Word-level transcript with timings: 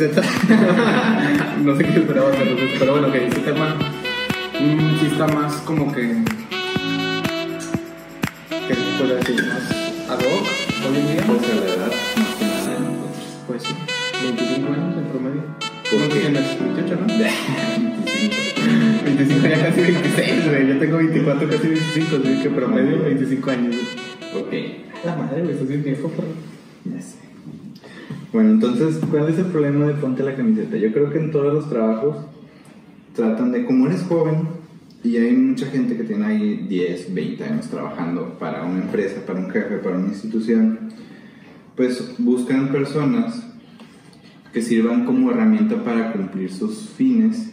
no 1.62 1.76
sé 1.76 1.84
qué 1.84 1.98
esperaba 1.98 2.30
hacer, 2.30 2.48
pero 2.78 2.92
bueno, 2.92 3.12
que 3.12 3.26
este 3.26 3.40
tema 3.40 3.76
sí 4.58 5.06
está 5.12 5.26
más 5.28 5.52
como 5.66 5.92
que. 5.92 6.00
¿Qué 8.66 8.74
se 8.74 8.80
puede 8.98 9.16
decir? 9.16 9.44
Más 9.46 9.70
ad 10.08 10.18
hoc 10.20 10.46
hoy 10.88 10.96
en 10.96 11.06
día. 11.12 11.22
Pues 11.26 11.42
la 11.48 11.66
edad, 11.66 11.92
más 12.16 12.34
que 12.38 12.44
nada. 12.46 12.80
Pues 13.46 13.62
sí, 13.62 13.74
25 14.22 14.72
años 14.72 14.96
en 14.96 15.04
promedio. 15.04 15.42
¿Por 15.90 16.00
¿No 16.00 16.08
qué? 16.08 16.20
tienes 16.20 16.58
28, 16.58 16.96
no? 16.96 17.06
25. 17.06 19.04
25 19.04 19.48
ya 19.48 19.58
casi 19.66 19.80
26, 19.82 20.48
güey. 20.48 20.66
Yo 20.68 20.78
tengo 20.78 20.96
24, 20.96 21.48
casi 21.50 21.68
25, 21.68 22.16
así 22.16 22.42
que 22.42 22.48
promedio 22.50 23.02
25 23.04 23.50
años, 23.50 23.74
güey. 24.32 24.42
Ok, 24.42 24.52
La 25.04 25.14
madre, 25.16 25.42
güey, 25.42 25.52
estás 25.52 25.68
bien 25.68 25.82
viejo, 25.84 26.10
pero. 26.16 26.28
ya 26.96 27.02
sé. 27.02 27.19
Bueno, 28.32 28.50
entonces, 28.50 29.00
¿cuál 29.10 29.28
es 29.28 29.38
el 29.38 29.46
problema 29.46 29.86
de 29.86 29.94
ponte 29.94 30.22
la 30.22 30.36
camiseta? 30.36 30.76
Yo 30.76 30.92
creo 30.92 31.10
que 31.10 31.18
en 31.18 31.32
todos 31.32 31.52
los 31.52 31.68
trabajos 31.68 32.16
tratan 33.14 33.50
de, 33.50 33.64
como 33.64 33.86
eres 33.86 34.02
joven 34.04 34.48
y 35.02 35.16
hay 35.16 35.34
mucha 35.34 35.66
gente 35.66 35.96
que 35.96 36.04
tiene 36.04 36.26
ahí 36.26 36.66
10, 36.68 37.12
20 37.12 37.44
años 37.44 37.68
trabajando 37.68 38.38
para 38.38 38.64
una 38.64 38.82
empresa, 38.82 39.26
para 39.26 39.40
un 39.40 39.50
jefe, 39.50 39.78
para 39.78 39.98
una 39.98 40.08
institución, 40.08 40.90
pues 41.74 42.14
buscan 42.18 42.68
personas 42.68 43.46
que 44.52 44.62
sirvan 44.62 45.04
como 45.04 45.32
herramienta 45.32 45.82
para 45.82 46.12
cumplir 46.12 46.52
sus 46.52 46.88
fines, 46.90 47.52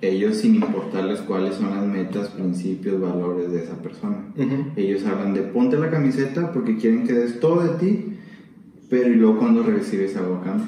ellos 0.00 0.38
sin 0.38 0.56
importarles 0.56 1.20
cuáles 1.20 1.54
son 1.54 1.70
las 1.70 1.86
metas, 1.86 2.28
principios, 2.30 3.00
valores 3.00 3.52
de 3.52 3.62
esa 3.62 3.76
persona. 3.76 4.26
Ellos 4.76 5.04
hablan 5.04 5.34
de 5.34 5.42
ponte 5.42 5.76
la 5.76 5.90
camiseta 5.90 6.52
porque 6.52 6.76
quieren 6.76 7.06
que 7.06 7.12
des 7.12 7.38
todo 7.38 7.62
de 7.62 7.78
ti, 7.78 8.15
pero 8.90 9.08
y 9.08 9.14
luego 9.16 9.38
cuando 9.38 9.62
recibes 9.62 10.16
algo 10.16 10.36
a 10.36 10.42
cambio. 10.44 10.66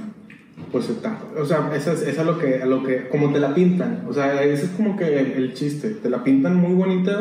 Pues 0.72 0.88
está. 0.90 1.18
O 1.40 1.44
sea, 1.46 1.70
eso 1.74 1.92
es, 1.92 2.02
eso 2.02 2.20
es 2.20 2.26
lo 2.26 2.38
que, 2.38 2.56
a 2.62 2.66
lo 2.66 2.82
que, 2.82 3.08
como 3.08 3.32
te 3.32 3.38
la 3.40 3.54
pintan. 3.54 4.04
O 4.08 4.12
sea, 4.12 4.42
ese 4.42 4.64
es 4.66 4.70
como 4.72 4.96
que 4.96 5.06
el, 5.18 5.32
el 5.32 5.54
chiste. 5.54 5.90
Te 5.90 6.10
la 6.10 6.22
pintan 6.24 6.56
muy 6.56 6.74
bonita 6.74 7.20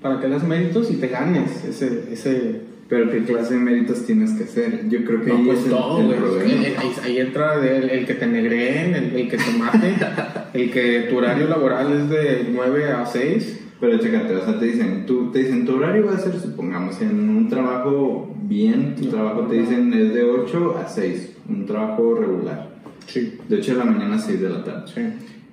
para 0.00 0.20
que 0.20 0.26
hagas 0.26 0.44
méritos 0.44 0.90
y 0.90 0.94
te 0.96 1.08
ganes 1.08 1.64
ese, 1.64 2.04
ese, 2.12 2.60
Pero 2.88 3.10
qué 3.10 3.24
clase 3.24 3.54
de 3.54 3.60
méritos 3.60 4.06
tienes 4.06 4.30
que 4.32 4.44
hacer. 4.44 4.88
Yo 4.88 5.04
creo 5.04 5.22
que 5.22 5.28
No, 5.30 5.36
ahí 5.38 5.44
pues 5.46 5.58
es 5.58 5.64
el, 5.66 5.70
todo, 5.72 6.00
el 6.00 6.14
problema. 6.18 6.60
Ahí, 6.62 6.74
ahí- 6.78 6.92
ahí 7.04 7.18
entra 7.18 7.54
el, 7.76 7.90
el 7.90 8.06
que 8.06 8.14
te 8.14 8.26
negreen, 8.26 8.94
el, 8.94 9.16
el 9.16 9.28
que 9.28 9.36
te 9.36 9.58
mate, 9.58 9.94
el 10.54 10.70
que 10.70 11.00
tu 11.10 11.16
horario 11.18 11.48
laboral 11.48 11.92
es 11.92 12.08
de 12.08 12.48
9 12.52 12.90
a 12.92 13.04
6. 13.04 13.58
Pero 13.80 13.98
chécate, 13.98 14.36
o 14.36 14.44
sea, 14.44 14.58
te 14.60 14.66
dicen, 14.66 15.04
tú, 15.06 15.32
te 15.32 15.40
dicen, 15.40 15.64
tu 15.66 15.74
horario 15.74 16.06
va 16.06 16.12
a 16.14 16.18
ser, 16.18 16.38
supongamos, 16.38 17.00
en 17.02 17.28
un 17.28 17.48
trabajo 17.48 18.31
bien, 18.52 18.94
tu 18.96 19.06
trabajo 19.08 19.42
te 19.42 19.56
dicen 19.60 19.92
es 19.94 20.14
de 20.14 20.24
8 20.24 20.76
a 20.78 20.88
6, 20.88 21.36
un 21.48 21.66
trabajo 21.66 22.14
regular, 22.14 22.70
Sí, 23.06 23.38
de 23.48 23.56
8 23.56 23.72
de 23.72 23.78
la 23.78 23.84
mañana 23.84 24.16
a 24.16 24.18
6 24.18 24.40
de 24.40 24.48
la 24.48 24.64
tarde. 24.64 24.92
sí. 24.94 25.00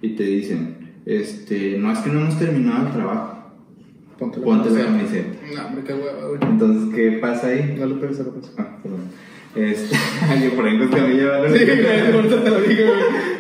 Y 0.02 0.16
te 0.16 0.24
dicen, 0.24 0.78
este, 1.06 1.78
no 1.78 1.92
es 1.92 2.00
que 2.00 2.10
no 2.10 2.22
hemos 2.22 2.40
terminado 2.40 2.88
el 2.88 2.94
trabajo, 2.94 3.40
Ponte 4.18 4.40
la 4.40 4.46
ponte 4.46 4.70
la 4.72 4.86
camiseta. 4.86 5.30
No, 5.56 5.68
hombre, 5.68 5.84
qué 5.86 5.94
hueva, 5.94 6.28
güey. 6.28 6.40
Entonces, 6.42 6.94
¿qué 6.94 7.12
pasa 7.20 7.48
ahí? 7.48 7.76
No 7.80 7.86
lo 7.86 8.00
pensé, 8.02 8.24
lo 8.24 8.34
pensé. 8.34 8.52
Ah, 8.58 8.78
perdón. 8.84 9.00
Este, 9.56 9.96
yo 10.44 10.56
por 10.56 10.66
ahí 10.66 10.78
pues 10.78 10.90
que 10.90 11.02
me 11.02 11.14
llevan. 11.16 11.54
Sí, 11.54 11.66
güey, 11.66 12.12
por 12.12 12.26
eso 12.26 12.36
te 12.38 12.50
lo 12.50 12.62
dije, 12.62 12.86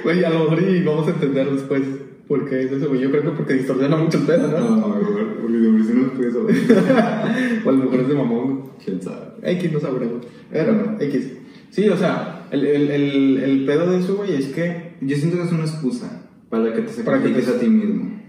güey. 0.03 0.23
A 0.23 0.29
lo 0.29 0.39
mejor 0.39 0.63
y 0.63 0.83
vamos 0.83 1.07
a 1.07 1.11
entender 1.11 1.51
después 1.51 1.81
por 2.29 2.49
qué 2.49 2.63
es 2.63 2.71
eso, 2.71 2.87
güey. 2.87 3.01
Yo 3.01 3.11
creo 3.11 3.23
que 3.23 3.29
porque 3.31 3.53
distorsiona 3.55 3.97
mucho 3.97 4.19
el 4.19 4.23
pedo, 4.23 4.47
¿no? 4.47 4.77
No, 4.77 4.87
güey, 4.87 5.25
porque 5.41 5.59
siempre 5.59 5.83
si 5.83 5.93
no 5.93 6.13
puedes 6.13 6.33
saber. 6.33 6.55
O 7.65 7.69
a 7.69 7.71
lo 7.73 7.77
mejor 7.83 7.99
es 7.99 8.07
de 8.07 8.13
mamón. 8.15 8.58
¿Quién 8.83 9.01
sabe? 9.01 9.25
X 9.43 9.71
no 9.71 9.79
güey. 9.79 10.09
Pero 10.51 10.97
X. 10.99 11.33
Sí, 11.71 11.87
o 11.89 11.97
sea, 11.97 12.47
el, 12.51 12.65
el, 12.65 12.89
el, 12.89 13.37
el 13.37 13.65
pedo 13.65 13.91
de 13.91 13.99
eso, 13.99 14.15
güey, 14.17 14.33
es 14.35 14.47
que. 14.47 14.89
Yo 15.01 15.15
siento 15.15 15.37
que 15.37 15.43
es 15.43 15.51
una 15.51 15.63
excusa 15.63 16.23
para 16.49 16.73
que 16.73 16.81
te 16.81 16.91
sacrifiques 16.91 17.45
te- 17.45 17.51
a 17.51 17.59
ti 17.59 17.67
mismo. 17.69 18.19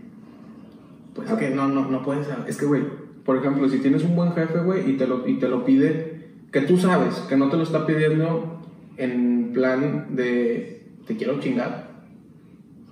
Pues 1.14 1.28
es 1.30 1.36
que 1.36 1.50
no, 1.50 1.68
no, 1.68 1.90
no 1.90 2.02
puedes. 2.04 2.26
Es 2.46 2.56
que, 2.56 2.66
güey, 2.66 2.82
por 3.24 3.36
ejemplo, 3.38 3.68
si 3.68 3.78
tienes 3.78 4.04
un 4.04 4.14
buen 4.14 4.32
jefe, 4.32 4.58
güey, 4.60 4.88
y, 4.90 4.96
te 4.96 5.06
lo, 5.06 5.26
y 5.26 5.38
te 5.38 5.48
lo 5.48 5.64
pide, 5.64 6.28
que 6.52 6.60
tú 6.62 6.76
sabes 6.78 7.14
que 7.28 7.36
no 7.36 7.48
te 7.50 7.56
lo 7.56 7.62
está 7.64 7.86
pidiendo 7.86 8.60
en 8.96 9.50
plan 9.52 10.08
de 10.14 10.82
te 11.06 11.16
quiero 11.16 11.40
chingar. 11.40 11.90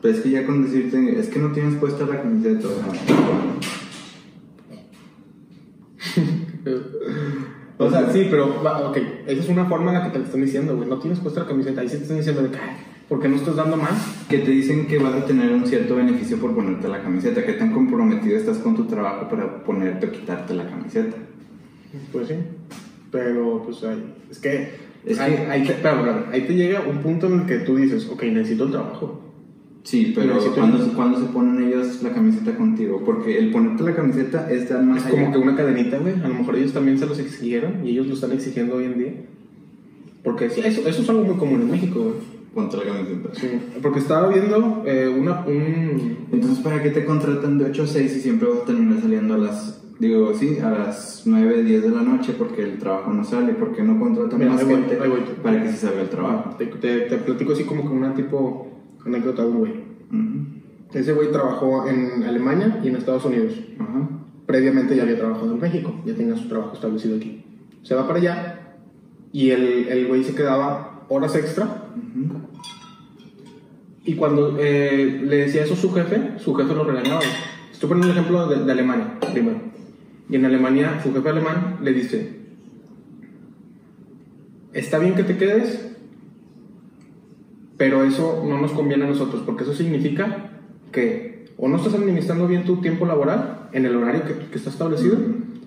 Pero 0.03 0.15
es 0.15 0.21
que 0.21 0.31
ya 0.31 0.47
con 0.47 0.63
decirte, 0.65 1.19
es 1.19 1.29
que 1.29 1.39
no 1.39 1.53
tienes 1.53 1.75
puesta 1.77 2.05
la 2.07 2.23
camiseta, 2.23 2.67
o 2.69 2.71
sea, 2.71 2.93
O 7.79 7.91
sea, 7.91 8.11
sí, 8.13 8.27
pero, 8.31 8.63
va, 8.63 8.89
ok, 8.89 8.97
esa 9.27 9.41
es 9.43 9.49
una 9.49 9.67
forma 9.67 9.93
en 9.93 9.99
la 9.99 10.05
que 10.05 10.11
te 10.11 10.19
lo 10.19 10.25
están 10.25 10.41
diciendo, 10.45 10.77
güey. 10.77 10.89
No 10.89 10.99
tienes 10.99 11.21
puesta 11.21 11.41
la 11.41 11.47
camiseta. 11.47 11.81
Ahí 11.81 11.89
sí 11.89 11.97
te 11.97 12.03
están 12.03 12.17
diciendo 12.17 12.43
de 12.43 12.51
que, 12.51 12.57
"Ay, 12.59 12.71
¿por 13.09 13.21
qué 13.21 13.29
no 13.29 13.37
estás 13.37 13.55
dando 13.57 13.77
más? 13.77 14.25
que 14.29 14.39
te 14.39 14.51
dicen 14.51 14.87
que 14.87 14.99
vas 14.99 15.15
a 15.15 15.25
tener 15.25 15.53
un 15.53 15.65
cierto 15.67 15.95
beneficio 15.97 16.39
por 16.39 16.55
ponerte 16.55 16.89
la 16.89 17.01
camiseta, 17.03 17.45
que 17.45 17.53
tan 17.55 17.73
comprometido 17.73 18.37
estás 18.37 18.59
con 18.59 18.75
tu 18.77 18.85
trabajo 18.87 19.29
para 19.29 19.63
ponerte 19.65 20.07
o 20.07 20.11
quitarte 20.13 20.55
la 20.55 20.69
camiseta. 20.69 21.17
Pues 22.13 22.29
sí. 22.29 22.35
Pero, 23.11 23.63
pues, 23.65 23.83
ahí, 23.85 24.15
es 24.31 24.39
que. 24.39 24.89
Es 25.07 25.19
ahí, 25.21 25.33
que- 25.37 25.47
ahí 25.47 25.65
te, 25.65 25.73
espérame. 25.73 26.25
ahí 26.33 26.43
te 26.43 26.55
llega 26.55 26.81
un 26.81 26.99
punto 26.99 27.29
en 27.29 27.41
el 27.41 27.47
que 27.47 27.59
tú 27.61 27.77
dices, 27.77 28.09
ok, 28.11 28.25
necesito 28.25 28.65
el 28.65 28.73
trabajo. 28.73 29.23
Sí, 29.85 30.13
pero 30.15 30.35
Necesito- 30.35 30.55
¿cuándo, 30.97 31.19
se- 31.19 31.27
ponen 31.33 31.67
ellos 31.67 32.03
la 32.03 32.11
camiseta 32.13 32.55
contigo? 32.57 33.03
Porque 33.07 33.39
el 33.39 33.51
ponerte 33.51 33.83
la 33.85 33.95
camiseta 33.95 34.51
es 34.51 34.69
dar 34.69 34.83
más 34.85 34.99
Es 35.05 35.11
como 35.11 35.23
allá. 35.23 35.33
que 35.33 35.39
una 35.39 35.57
cadenita, 35.57 35.99
güey. 35.99 36.15
A 36.23 36.29
lo 36.29 36.35
mejor 36.35 36.57
ellos 36.57 36.73
también 36.75 36.99
se 36.99 37.07
los 37.07 37.19
exigieron 37.19 37.87
y 37.87 37.91
ellos 37.91 38.07
lo 38.07 38.15
están 38.15 38.33
exigiendo 38.33 38.77
hoy 38.77 38.85
en 38.85 38.99
día. 38.99 39.13
Porque 40.23 40.51
sí, 40.51 40.61
eso, 40.65 40.87
eso 40.87 41.03
es 41.03 41.09
algo 41.09 41.25
muy 41.25 41.37
común 41.37 41.63
en 41.63 41.71
México, 41.71 42.01
güey. 42.01 42.15
Ponte 42.55 42.77
la 42.77 42.85
camiseta. 42.85 43.29
Sí, 43.35 43.47
porque 43.81 44.01
estaba 44.01 44.29
viendo 44.29 44.83
eh, 44.87 45.09
una, 45.09 45.45
un... 45.47 46.17
Entonces, 46.33 46.59
¿para 46.59 46.83
qué 46.83 46.91
te 46.91 47.05
contratan 47.05 47.57
de 47.59 47.67
8 47.67 47.83
a 47.85 47.87
6 47.87 48.17
y 48.17 48.21
siempre 48.21 48.49
vas 48.49 48.59
a 48.63 48.65
terminar 48.65 49.01
saliendo 49.01 49.35
a 49.35 49.39
las, 49.39 49.81
digo, 50.01 50.35
sí, 50.35 50.59
a 50.59 50.71
las 50.71 51.23
9, 51.25 51.63
10 51.63 51.83
de 51.83 51.91
la 51.91 52.03
noche 52.03 52.35
porque 52.37 52.63
el 52.63 52.79
trabajo 52.79 53.13
no 53.13 53.23
sale? 53.25 53.53
¿Por 53.53 53.75
qué 53.77 53.83
no 53.85 53.99
contratan 54.01 54.39
Mira, 54.39 54.53
más 54.53 54.65
voy, 54.65 54.75
gente 54.75 54.97
para 55.43 55.63
que 55.63 55.71
se 55.71 55.77
salga 55.77 56.01
el 56.03 56.09
trabajo? 56.09 56.57
Te, 56.59 56.67
te, 56.67 57.01
te 57.03 57.17
platico 57.19 57.53
así 57.53 57.65
como 57.65 57.83
que 57.83 57.95
una 57.95 58.13
tipo 58.15 58.68
anécdota 59.09 59.43
de 59.43 59.49
un 59.49 59.59
güey. 59.59 59.73
Ujú. 59.73 60.99
Ese 60.99 61.13
güey 61.13 61.31
trabajó 61.31 61.87
en 61.87 62.23
Alemania 62.23 62.81
y 62.83 62.89
en 62.89 62.97
Estados 62.97 63.25
Unidos. 63.25 63.53
Ajá. 63.79 64.09
Previamente 64.47 64.97
ya 64.97 65.03
había 65.03 65.19
trabajado 65.19 65.53
en 65.53 65.61
México, 65.61 65.95
ya 66.07 66.15
tenía 66.15 66.37
su 66.37 66.49
trabajo 66.49 66.75
establecido 66.75 67.17
aquí. 67.17 67.45
Se 67.83 67.95
va 67.95 68.07
para 68.07 68.19
allá 68.19 68.61
y 69.33 69.51
el 69.51 69.89
el 69.89 70.07
güey 70.07 70.25
se 70.25 70.35
quedaba 70.35 71.05
horas 71.09 71.35
extra 71.35 71.89
Ujú. 71.97 72.49
Y 74.05 74.15
cuando 74.15 74.57
eh, 74.59 75.21
le 75.23 75.37
decía 75.37 75.65
eso 75.65 75.75
a 75.75 75.77
su 75.77 75.93
jefe, 75.93 76.39
su 76.39 76.55
jefe 76.55 76.75
lo 76.75 76.85
regañaba. 76.85 77.21
Estoy 77.71 77.91
poniendo 77.91 78.11
el 78.11 78.19
ejemplo 78.19 78.47
de, 78.47 78.65
de 78.65 78.73
Alemania 78.73 79.19
primero. 79.33 79.61
Y 80.31 80.37
en 80.37 80.45
Alemania, 80.45 81.01
su 81.03 81.13
jefe 81.13 81.29
alemán 81.29 81.79
le 81.83 81.93
dice: 81.93 82.37
Está 84.73 84.99
bien 84.99 85.15
que 85.15 85.25
te 85.25 85.37
quedes, 85.37 85.95
pero 87.79 88.05
eso 88.05 88.45
no 88.47 88.61
nos 88.61 88.73
conviene 88.73 89.05
a 89.05 89.09
nosotros, 89.09 89.43
porque 89.47 89.63
eso 89.65 89.73
significa 89.73 90.51
que 90.93 91.47
o 91.57 91.69
no 91.69 91.77
estás 91.77 91.95
administrando 91.95 92.47
bien 92.47 92.65
tu 92.65 92.77
tiempo 92.83 93.07
laboral 93.07 93.69
en 93.73 93.87
el 93.87 93.97
horario 93.97 94.25
que, 94.25 94.35
que 94.51 94.57
está 94.59 94.69
establecido, 94.71 95.17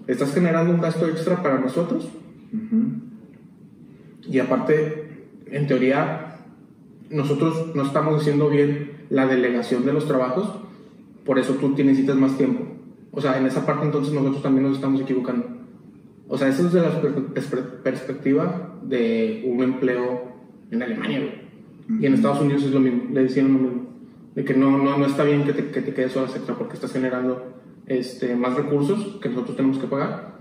estás 0.07 0.33
generando 0.33 0.73
un 0.73 0.81
gasto 0.81 1.07
extra 1.07 1.41
para 1.41 1.59
nosotros, 1.59 2.07
y 4.29 4.39
aparte, 4.39 5.25
en 5.47 5.67
teoría, 5.67 6.37
nosotros 7.09 7.75
no 7.75 7.83
estamos 7.83 8.21
haciendo 8.21 8.49
bien 8.49 8.91
la 9.09 9.25
delegación 9.25 9.85
de 9.85 9.93
los 9.93 10.07
trabajos, 10.07 10.49
por 11.25 11.39
eso 11.39 11.53
tú 11.55 11.69
necesitas 11.69 12.15
más 12.15 12.37
tiempo. 12.37 12.63
O 13.11 13.19
sea, 13.19 13.37
en 13.37 13.45
esa 13.45 13.65
parte 13.65 13.85
entonces 13.85 14.13
nosotros 14.13 14.41
también 14.41 14.63
nos 14.67 14.75
estamos 14.77 15.01
equivocando. 15.01 15.45
O 16.29 16.37
sea, 16.37 16.47
eso 16.47 16.65
es 16.65 16.71
de 16.73 16.81
la 16.81 17.01
per- 17.01 17.13
perspe- 17.33 17.81
perspectiva 17.83 18.75
de 18.83 19.43
un 19.45 19.61
empleo 19.63 20.31
en 20.71 20.81
Alemania, 20.81 21.19
güey. 21.19 21.50
Y 21.99 22.05
en 22.05 22.13
Estados 22.13 22.41
Unidos 22.41 22.63
es 22.63 22.71
lo 22.71 22.79
mismo, 22.79 23.03
le 23.11 23.23
decían 23.23 23.51
lo 23.53 23.59
mismo. 23.59 23.81
De 24.35 24.45
que 24.45 24.53
no, 24.53 24.77
no, 24.77 24.97
no 24.97 25.05
está 25.05 25.23
bien 25.23 25.43
que 25.43 25.53
te, 25.53 25.67
que 25.71 25.81
te 25.81 25.93
quedes 25.93 26.15
horas 26.15 26.35
extra 26.35 26.55
porque 26.55 26.75
estás 26.75 26.93
generando 26.93 27.53
este, 27.87 28.35
más 28.35 28.55
recursos 28.55 29.17
que 29.21 29.27
nosotros 29.29 29.57
tenemos 29.57 29.77
que 29.77 29.87
pagar 29.87 30.37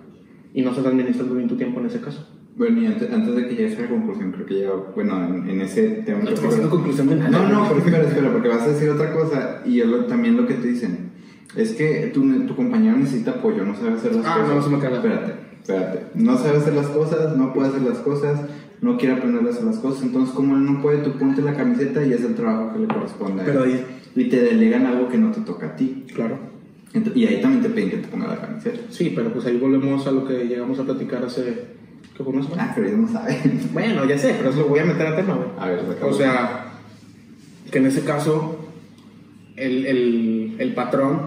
y 0.55 0.63
no 0.63 0.71
estás 0.71 0.87
administrando 0.87 1.35
bien 1.35 1.49
tu 1.49 1.57
tiempo 1.57 1.81
en 1.81 1.87
ese 1.87 2.01
caso. 2.01 2.29
Bueno, 2.57 2.81
y 2.83 2.87
antes, 2.87 3.11
antes 3.13 3.35
de 3.35 3.49
que 3.49 3.55
llegues 3.57 3.79
a 3.79 3.83
la 3.83 3.89
conclusión, 3.89 4.33
creo 4.33 4.47
que 4.47 4.61
ya, 4.61 4.71
bueno, 4.95 5.25
en, 5.27 5.49
en 5.49 5.61
ese 5.63 5.89
tema... 6.05 6.21
No 6.21 6.31
haciendo 6.31 6.71
conclusión 6.71 7.09
de 7.09 7.17
nada. 7.17 7.31
No, 7.31 7.49
no, 7.49 7.65
pero 7.69 7.79
espera, 7.79 8.03
espera, 8.03 8.33
porque 8.33 8.49
vas 8.49 8.63
a 8.63 8.69
decir 8.69 8.91
otra 8.91 9.13
cosa 9.13 9.63
y 9.65 9.83
lo- 9.83 10.05
también 10.05 10.37
lo 10.37 10.47
que 10.47 10.55
te 10.55 10.69
dicen. 10.69 11.11
Es 11.57 11.73
que 11.73 12.11
tu, 12.15 12.23
tu 12.47 12.55
compañero 12.55 12.97
necesita 12.97 13.33
apoyo, 13.33 13.65
no 13.65 13.75
sabe 13.75 13.93
hacer 13.95 14.15
las 14.15 14.27
Ah, 14.27 14.41
cosas. 14.43 14.57
no, 14.57 14.63
se 14.63 14.71
me 14.71 14.79
cae 14.79 14.91
la- 14.91 14.97
Espérate, 14.99 15.33
espérate. 15.63 16.01
No 16.15 16.37
sabe 16.37 16.59
hacer 16.59 16.75
las 16.75 16.87
cosas, 16.89 17.37
no 17.37 17.53
puede 17.55 17.69
hacer 17.71 17.83
las 17.83 17.99
cosas, 17.99 18.41
no 18.83 18.97
quiere 18.97 19.15
aprender 19.15 19.45
a 19.47 19.51
hacer 19.51 19.65
las 19.65 19.79
cosas. 19.79 20.03
Entonces, 20.05 20.35
como 20.35 20.57
él 20.57 20.65
no 20.65 20.81
puede, 20.83 20.99
tú 20.99 21.13
ponte 21.19 21.43
la 21.43 21.55
camiseta 21.55 22.05
y 22.05 22.13
es 22.13 22.23
el 22.23 22.35
trabajo 22.35 22.73
que 22.73 22.79
le 22.81 22.87
corresponde 22.89 23.43
a 23.43 23.45
él. 23.45 23.51
Pero 23.53 23.65
ahí- 23.65 23.85
Y 24.17 24.25
te 24.25 24.41
delegan 24.41 24.87
algo 24.87 25.09
que 25.09 25.19
no 25.19 25.31
te 25.31 25.41
toca 25.43 25.67
a 25.67 25.77
ti. 25.77 26.05
Claro. 26.15 26.39
Y 27.15 27.27
ahí 27.27 27.41
también 27.41 27.63
te 27.63 27.69
piden 27.69 27.91
que 27.91 27.97
te 27.99 28.09
ponga 28.09 28.27
la 28.27 28.41
camiseta. 28.41 28.79
Sí, 28.91 29.13
pero 29.15 29.33
pues 29.33 29.47
ahí 29.47 29.57
volvemos 29.59 30.05
a 30.07 30.11
lo 30.11 30.25
que 30.27 30.45
llegamos 30.47 30.79
a 30.81 30.85
platicar 30.85 31.25
hace 31.25 31.79
¿Qué 32.17 32.25
fue? 32.25 32.35
Ah, 32.59 32.73
pero 32.75 32.87
ellos 32.89 32.99
no 33.01 33.09
saben. 33.09 33.61
Bueno, 33.73 34.05
ya 34.05 34.19
sé, 34.19 34.35
pero 34.37 34.51
eso 34.51 34.61
lo 34.61 34.69
voy 34.69 34.81
a 34.81 34.85
meter 34.85 35.07
a 35.07 35.17
tema, 35.17 35.35
güey. 35.35 35.49
A 35.59 35.67
ver, 35.71 35.85
O 36.03 36.13
sea, 36.13 36.73
que 37.71 37.79
en 37.79 37.87
ese 37.87 38.03
caso 38.03 38.59
el, 39.57 39.87
el, 39.87 40.57
el 40.59 40.75
patrón 40.75 41.21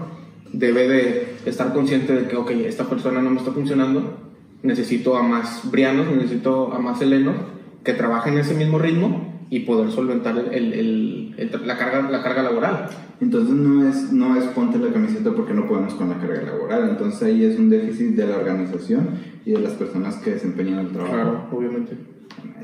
debe 0.52 0.86
de 0.86 1.34
estar 1.46 1.72
consciente 1.72 2.14
de 2.14 2.28
que, 2.28 2.36
ok, 2.36 2.50
esta 2.66 2.84
persona 2.88 3.20
no 3.22 3.30
me 3.30 3.38
está 3.38 3.50
funcionando, 3.52 4.18
necesito 4.64 5.16
a 5.16 5.22
más 5.22 5.70
brianos, 5.70 6.06
necesito 6.14 6.72
a 6.72 6.78
más 6.80 7.00
helenos 7.00 7.36
que 7.84 7.92
trabajen 7.92 8.34
en 8.34 8.40
ese 8.40 8.54
mismo 8.54 8.78
ritmo 8.78 9.46
y 9.50 9.60
poder 9.60 9.90
solventar 9.92 10.36
el, 10.38 10.72
el- 10.72 11.34
el- 11.36 11.66
la, 11.66 11.76
carga, 11.76 12.10
la 12.10 12.22
carga 12.22 12.42
laboral. 12.42 12.88
Entonces 13.20 13.54
no 13.54 13.86
es, 13.88 14.12
no 14.12 14.36
es 14.36 14.44
ponte 14.46 14.78
la 14.78 14.92
camiseta 14.92 15.30
porque 15.32 15.54
no 15.54 15.68
podemos 15.68 15.94
con 15.94 16.08
la 16.08 16.18
carga 16.18 16.42
laboral. 16.42 16.88
Entonces 16.90 17.22
ahí 17.22 17.44
es 17.44 17.58
un 17.58 17.70
déficit 17.70 18.16
de 18.16 18.26
la 18.26 18.36
organización 18.38 19.10
y 19.44 19.52
de 19.52 19.60
las 19.60 19.74
personas 19.74 20.16
que 20.16 20.30
desempeñan 20.32 20.78
el 20.80 20.88
trabajo. 20.88 21.14
Claro, 21.14 21.46
obviamente. 21.52 21.96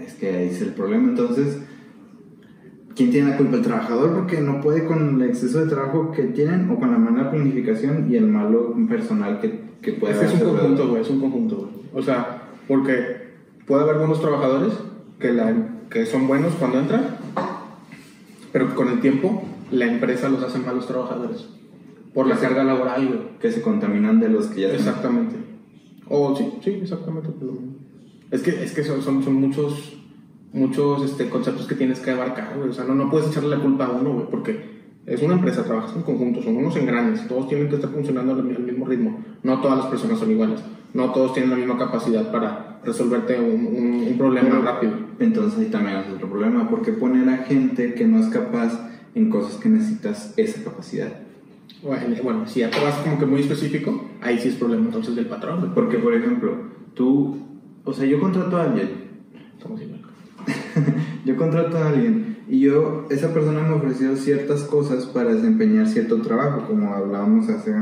Es 0.05 0.15
que 0.15 0.31
ahí 0.35 0.49
es 0.49 0.63
el 0.63 0.71
problema. 0.71 1.09
Entonces, 1.11 1.59
¿quién 2.95 3.11
tiene 3.11 3.31
la 3.31 3.37
culpa? 3.37 3.57
¿El 3.57 3.63
trabajador 3.63 4.15
porque 4.15 4.41
no 4.41 4.61
puede 4.61 4.85
con 4.85 5.21
el 5.21 5.29
exceso 5.29 5.61
de 5.61 5.71
trabajo 5.71 6.13
que 6.13 6.25
tienen 6.25 6.71
o 6.71 6.79
con 6.79 6.91
la 6.91 6.99
mala 6.99 7.31
planificación 7.31 8.07
y 8.11 8.17
el 8.17 8.27
malo 8.27 8.75
personal 8.89 9.41
que, 9.41 9.61
que 9.83 9.93
puede 9.93 10.15
Es 10.15 10.21
que 10.21 10.27
es 10.27 10.35
un 10.35 10.41
haber 10.41 10.61
conjunto, 10.61 10.89
güey, 10.89 11.03
es 11.03 11.11
un 11.11 11.21
conjunto, 11.21 11.57
güey. 11.57 11.71
O 11.93 12.03
sea, 12.03 12.43
porque 12.69 13.31
puede 13.67 13.83
haber 13.83 13.99
buenos 13.99 14.21
trabajadores 14.21 14.73
que, 15.19 15.33
la, 15.33 15.55
que 15.91 16.07
son 16.07 16.27
buenos 16.27 16.55
cuando 16.55 16.79
entran, 16.79 17.17
pero 18.53 18.75
con 18.75 18.89
el 18.89 19.01
tiempo 19.01 19.45
la 19.71 19.87
empresa 19.87 20.29
los 20.29 20.43
hace 20.43 20.59
malos 20.59 20.87
trabajadores. 20.87 21.49
Por 22.15 22.27
la 22.27 22.37
carga 22.37 22.65
laboral, 22.65 23.07
güey. 23.07 23.21
Que 23.41 23.53
se 23.53 23.63
contaminan 23.63 24.19
de 24.19 24.29
los 24.29 24.47
que 24.47 24.63
ya 24.63 24.69
están. 24.69 24.81
Exactamente. 24.81 25.37
O 26.09 26.35
sí, 26.37 26.53
sí, 26.63 26.71
exactamente. 26.83 27.29
Es 28.33 28.43
que, 28.43 28.65
es 28.65 28.73
que 28.73 28.83
son, 28.83 29.01
son, 29.01 29.23
son 29.23 29.35
muchos, 29.35 29.97
muchos 30.53 31.05
este, 31.05 31.29
conceptos 31.29 31.67
que 31.67 31.75
tienes 31.75 32.01
que 32.01 32.11
abarcar, 32.11 32.55
güey. 32.57 32.71
O 32.71 32.73
sea, 32.73 32.85
no, 32.85 32.95
no 32.95 33.11
puedes 33.11 33.29
echarle 33.31 33.51
la 33.57 33.63
culpa 33.63 33.87
a 33.87 33.91
uno, 33.91 34.13
güey, 34.15 34.27
porque 34.31 34.81
es 35.07 35.23
una 35.23 35.35
empresa, 35.35 35.65
trabajas 35.65 35.95
en 35.97 36.03
conjunto, 36.03 36.43
son 36.43 36.57
unos 36.57 36.77
engranes, 36.77 37.27
todos 37.29 37.49
tienen 37.49 37.69
que 37.69 37.77
estar 37.77 37.91
funcionando 37.91 38.33
al, 38.33 38.41
al 38.41 38.63
mismo 38.63 38.87
ritmo. 38.87 39.19
No 39.43 39.61
todas 39.61 39.79
las 39.79 39.87
personas 39.87 40.19
son 40.19 40.31
iguales, 40.31 40.61
no 40.95 41.11
todos 41.13 41.33
tienen 41.33 41.51
la 41.51 41.57
misma 41.57 41.79
capacidad 41.79 42.31
para 42.33 42.81
resolverte 42.85 43.39
un, 43.41 43.67
un- 43.67 44.05
un 44.09 44.19
problema 44.19 44.49
Pero- 44.51 44.63
rápido. 44.63 44.93
Entonces 45.19 45.59
ahí 45.59 45.67
también 45.67 45.97
es 45.99 46.09
otro 46.13 46.29
problema. 46.29 46.69
porque 46.69 46.93
poner 46.93 47.29
a 47.29 47.39
gente 47.39 47.95
que 47.95 48.07
no 48.07 48.19
es 48.21 48.27
capaz 48.27 48.89
en 49.15 49.29
cosas 49.31 49.57
que 49.61 49.69
necesitas 49.69 50.33
esa 50.37 50.63
capacidad? 50.65 51.09
Bueno, 51.83 52.15
bueno, 52.23 52.47
si 52.47 52.61
ya 52.61 52.71
te 52.71 52.79
vas 52.83 52.95
como 52.97 53.19
que 53.19 53.27
muy 53.27 53.41
específico, 53.41 54.05
ahí 54.21 54.39
sí 54.39 54.49
es 54.49 54.55
problema 54.57 54.87
entonces 54.87 55.15
del 55.17 55.27
patrón. 55.27 55.73
Porque, 55.75 55.99
por 55.99 56.15
ejemplo, 56.15 56.55
tú, 56.95 57.37
o 57.85 57.93
sea, 57.93 58.05
yo 58.07 58.21
contrato 58.21 58.57
a 58.57 58.65
alguien 58.65 59.11
Estamos 59.57 59.81
igual. 59.83 60.00
Yo 61.25 61.37
contrato 61.37 61.77
a 61.79 61.89
alguien 61.91 62.39
y 62.49 62.61
yo, 62.61 63.07
esa 63.11 63.33
persona 63.33 63.61
me 63.63 63.75
ofreció 63.75 64.17
ciertas 64.17 64.63
cosas 64.65 65.07
para 65.07 65.33
desempeñar 65.33 65.87
cierto 65.87 66.21
trabajo, 66.21 66.67
como 66.67 66.93
hablábamos 66.95 67.49
hace 67.49 67.73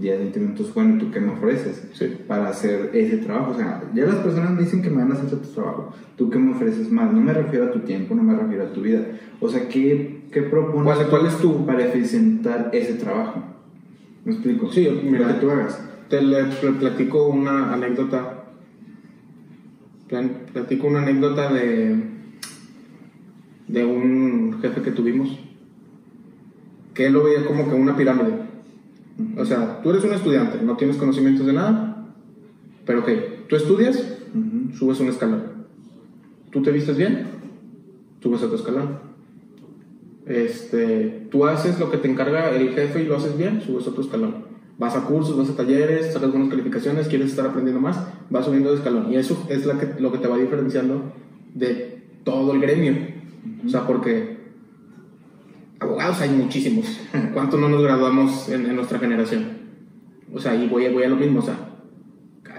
10, 0.00 0.18
20 0.18 0.40
minutos, 0.40 0.74
bueno, 0.74 0.98
¿tú 0.98 1.10
qué 1.10 1.18
me 1.20 1.32
ofreces? 1.32 1.88
Sí. 1.94 2.14
Para 2.26 2.48
hacer 2.50 2.90
ese 2.92 3.16
trabajo. 3.18 3.52
O 3.52 3.56
sea, 3.56 3.84
ya 3.94 4.04
las 4.04 4.16
personas 4.16 4.50
me 4.50 4.62
dicen 4.64 4.82
que 4.82 4.90
me 4.90 4.96
van 4.96 5.12
a 5.12 5.14
hacer 5.14 5.28
cierto 5.30 5.48
trabajo. 5.48 5.94
¿Tú 6.16 6.28
qué 6.28 6.38
me 6.38 6.52
ofreces 6.52 6.90
más? 6.92 7.10
No 7.10 7.20
me 7.22 7.32
refiero 7.32 7.66
a 7.66 7.70
tu 7.70 7.78
tiempo, 7.80 8.14
no 8.14 8.22
me 8.22 8.36
refiero 8.36 8.64
a 8.64 8.72
tu 8.74 8.82
vida. 8.82 9.00
O 9.40 9.48
sea, 9.48 9.66
¿qué, 9.68 10.24
qué 10.30 10.42
propones 10.42 10.84
¿Cuál- 10.96 11.08
cuál 11.08 11.26
es 11.26 11.36
tu- 11.38 11.64
para 11.64 11.86
eficientar 11.86 12.68
ese 12.74 12.94
trabajo? 12.94 13.42
¿Me 14.26 14.32
explico? 14.32 14.70
Sí, 14.70 14.88
mira. 15.04 15.20
Lo 15.28 15.34
que 15.34 15.40
tú 15.40 15.50
hagas. 15.50 15.80
Te 16.10 16.20
le, 16.20 16.44
platico 16.78 17.28
una 17.28 17.72
anécdota. 17.72 18.44
Platico 20.52 20.86
una 20.86 21.02
anécdota 21.02 21.52
de 21.52 22.17
de 23.68 23.84
un 23.84 24.58
jefe 24.60 24.82
que 24.82 24.90
tuvimos 24.90 25.38
que 26.94 27.06
él 27.06 27.12
lo 27.12 27.22
veía 27.22 27.46
como 27.46 27.68
que 27.68 27.76
una 27.76 27.96
pirámide. 27.96 28.32
O 29.36 29.44
sea, 29.44 29.80
tú 29.82 29.90
eres 29.90 30.02
un 30.04 30.12
estudiante, 30.14 30.60
no 30.62 30.76
tienes 30.76 30.96
conocimientos 30.96 31.46
de 31.46 31.52
nada, 31.52 32.06
pero 32.84 33.00
ok, 33.00 33.08
tú 33.48 33.54
estudias, 33.56 34.18
Ujú. 34.34 34.76
subes 34.76 34.98
un 35.00 35.08
escalón. 35.08 35.42
Tú 36.50 36.62
te 36.62 36.72
vistes 36.72 36.96
bien, 36.96 37.26
subes 38.20 38.42
otro 38.42 38.56
escalón. 38.56 38.98
Este, 40.26 41.26
tú 41.30 41.46
haces 41.46 41.78
lo 41.78 41.90
que 41.90 41.98
te 41.98 42.10
encarga 42.10 42.50
el 42.50 42.70
jefe 42.70 43.02
y 43.02 43.06
lo 43.06 43.16
haces 43.16 43.36
bien, 43.38 43.60
subes 43.60 43.86
otro 43.86 44.02
escalón. 44.02 44.46
Vas 44.78 44.94
a 44.94 45.04
cursos, 45.04 45.36
vas 45.36 45.50
a 45.50 45.56
talleres, 45.56 46.12
sacas 46.12 46.30
buenas 46.30 46.48
calificaciones, 46.50 47.08
quieres 47.08 47.30
estar 47.30 47.46
aprendiendo 47.46 47.80
más, 47.80 47.98
vas 48.30 48.44
subiendo 48.44 48.70
de 48.70 48.76
escalón. 48.76 49.12
Y 49.12 49.16
eso 49.16 49.46
es 49.48 49.66
la 49.66 49.78
que, 49.78 50.00
lo 50.00 50.12
que 50.12 50.18
te 50.18 50.28
va 50.28 50.36
diferenciando 50.36 51.12
de 51.54 52.02
todo 52.24 52.52
el 52.54 52.60
gremio. 52.60 53.17
O 53.64 53.68
sea, 53.68 53.86
porque 53.86 54.38
abogados 55.80 56.20
hay 56.20 56.30
muchísimos. 56.30 57.00
¿Cuántos 57.34 57.60
no 57.60 57.68
nos 57.68 57.82
graduamos 57.82 58.48
en, 58.48 58.66
en 58.66 58.76
nuestra 58.76 58.98
generación? 58.98 59.58
O 60.32 60.38
sea, 60.40 60.54
y 60.54 60.68
voy, 60.68 60.86
a- 60.86 60.92
voy 60.92 61.04
a 61.04 61.08
lo 61.08 61.16
mismo, 61.16 61.38
o 61.40 61.42
sea, 61.42 61.56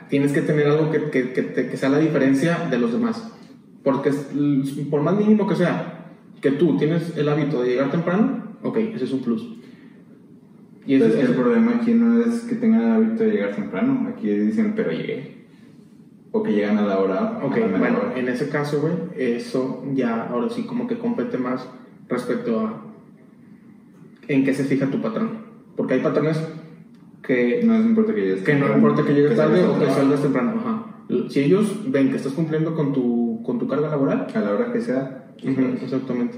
tienes 0.09 0.31
que 0.31 0.41
tener 0.41 0.67
algo 0.67 0.89
que, 0.91 1.09
que, 1.11 1.31
que, 1.33 1.77
sea 1.77 1.89
la 1.89 1.99
diferencia 1.99 2.67
de 2.69 2.77
los 2.79 2.91
demás. 2.91 3.31
Porque 3.83 4.09
es- 4.09 4.27
por 4.89 5.01
más 5.01 5.15
mínimo 5.17 5.47
que 5.47 5.55
sea, 5.55 6.13
que 6.41 6.51
tú 6.51 6.77
tienes 6.77 7.15
el 7.17 7.29
hábito 7.29 7.61
de 7.61 7.69
llegar 7.69 7.91
temprano, 7.91 8.55
ok, 8.63 8.77
ese 8.77 9.05
es 9.05 9.11
un 9.13 9.21
plus. 9.21 9.55
Y 10.85 10.95
ese, 10.95 11.05
Entonces, 11.05 11.29
el 11.29 11.35
problema 11.35 11.75
aquí 11.75 11.93
no 11.93 12.21
es 12.23 12.39
que 12.41 12.55
tengan 12.55 12.81
el 12.81 12.91
hábito 12.91 13.23
de 13.23 13.31
llegar 13.31 13.55
temprano. 13.55 14.07
Aquí 14.11 14.27
dicen, 14.29 14.73
pero 14.75 14.91
llegué. 14.91 15.38
O 16.31 16.43
que 16.43 16.53
llegan 16.53 16.77
a 16.77 16.83
la 16.83 16.99
hora. 16.99 17.39
ok, 17.43 17.57
la 17.57 17.77
bueno, 17.79 17.97
hora. 17.99 18.19
en 18.19 18.27
ese 18.29 18.49
caso, 18.49 18.81
güey, 18.81 18.93
eso 19.17 19.83
ya 19.93 20.27
ahora 20.27 20.49
sí 20.49 20.63
como 20.63 20.87
que 20.87 20.99
compete 20.99 21.37
más 21.37 21.67
respecto 22.07 22.59
a 22.59 22.83
en 24.27 24.43
qué 24.43 24.53
se 24.53 24.63
fija 24.65 24.87
tu 24.91 25.01
patrón. 25.01 25.49
Porque 25.75 25.95
hay 25.95 26.01
patrones 26.01 26.39
que 27.23 27.61
No 27.63 27.73
les 27.77 27.85
importa 27.85 28.13
que 28.13 28.21
llegues 28.21 28.41
que 28.43 28.53
no 28.55 28.73
importa 28.75 29.03
que 29.03 29.13
llegues 29.13 29.35
tarde 29.35 29.63
o 29.65 29.79
que 29.79 29.85
salgas 29.87 30.21
temprano. 30.21 30.53
Ajá. 30.59 30.85
Si 31.29 31.39
ellos 31.39 31.91
ven 31.91 32.09
que 32.11 32.17
estás 32.17 32.33
cumpliendo 32.33 32.75
con 32.75 32.93
tu, 32.93 33.41
con 33.43 33.57
tu 33.57 33.67
carga 33.67 33.89
laboral, 33.89 34.27
A 34.33 34.39
la 34.39 34.51
hora 34.51 34.71
que 34.71 34.81
sea. 34.81 35.31
exactamente. 35.81 36.37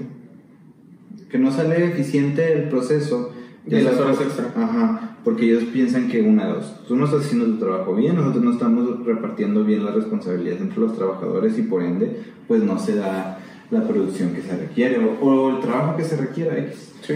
Que 1.30 1.38
no 1.38 1.50
sale 1.50 1.84
eficiente 1.86 2.52
el 2.54 2.68
proceso. 2.68 3.32
De 3.66 3.82
ya 3.82 3.90
las 3.90 4.00
horas 4.00 4.20
extra. 4.20 4.46
Ajá. 4.56 5.11
Porque 5.24 5.44
ellos 5.46 5.64
piensan 5.72 6.08
que 6.08 6.20
una, 6.20 6.48
dos. 6.48 6.84
Tú 6.88 6.96
no 6.96 7.04
estás 7.04 7.26
haciendo 7.26 7.46
tu 7.46 7.58
trabajo 7.58 7.94
bien, 7.94 8.16
nosotros 8.16 8.42
no 8.42 8.52
estamos 8.52 9.06
repartiendo 9.06 9.64
bien 9.64 9.84
las 9.84 9.94
responsabilidades 9.94 10.60
entre 10.60 10.80
los 10.80 10.96
trabajadores 10.96 11.58
y 11.58 11.62
por 11.62 11.82
ende, 11.82 12.22
pues 12.48 12.62
no 12.62 12.78
se 12.78 12.96
da 12.96 13.38
la 13.70 13.86
producción 13.86 14.34
que 14.34 14.42
se 14.42 14.56
requiere 14.56 14.98
o, 14.98 15.24
o 15.24 15.56
el 15.56 15.60
trabajo 15.60 15.96
que 15.96 16.04
se 16.04 16.16
requiera. 16.16 16.58
X. 16.58 16.92
Sí. 17.02 17.14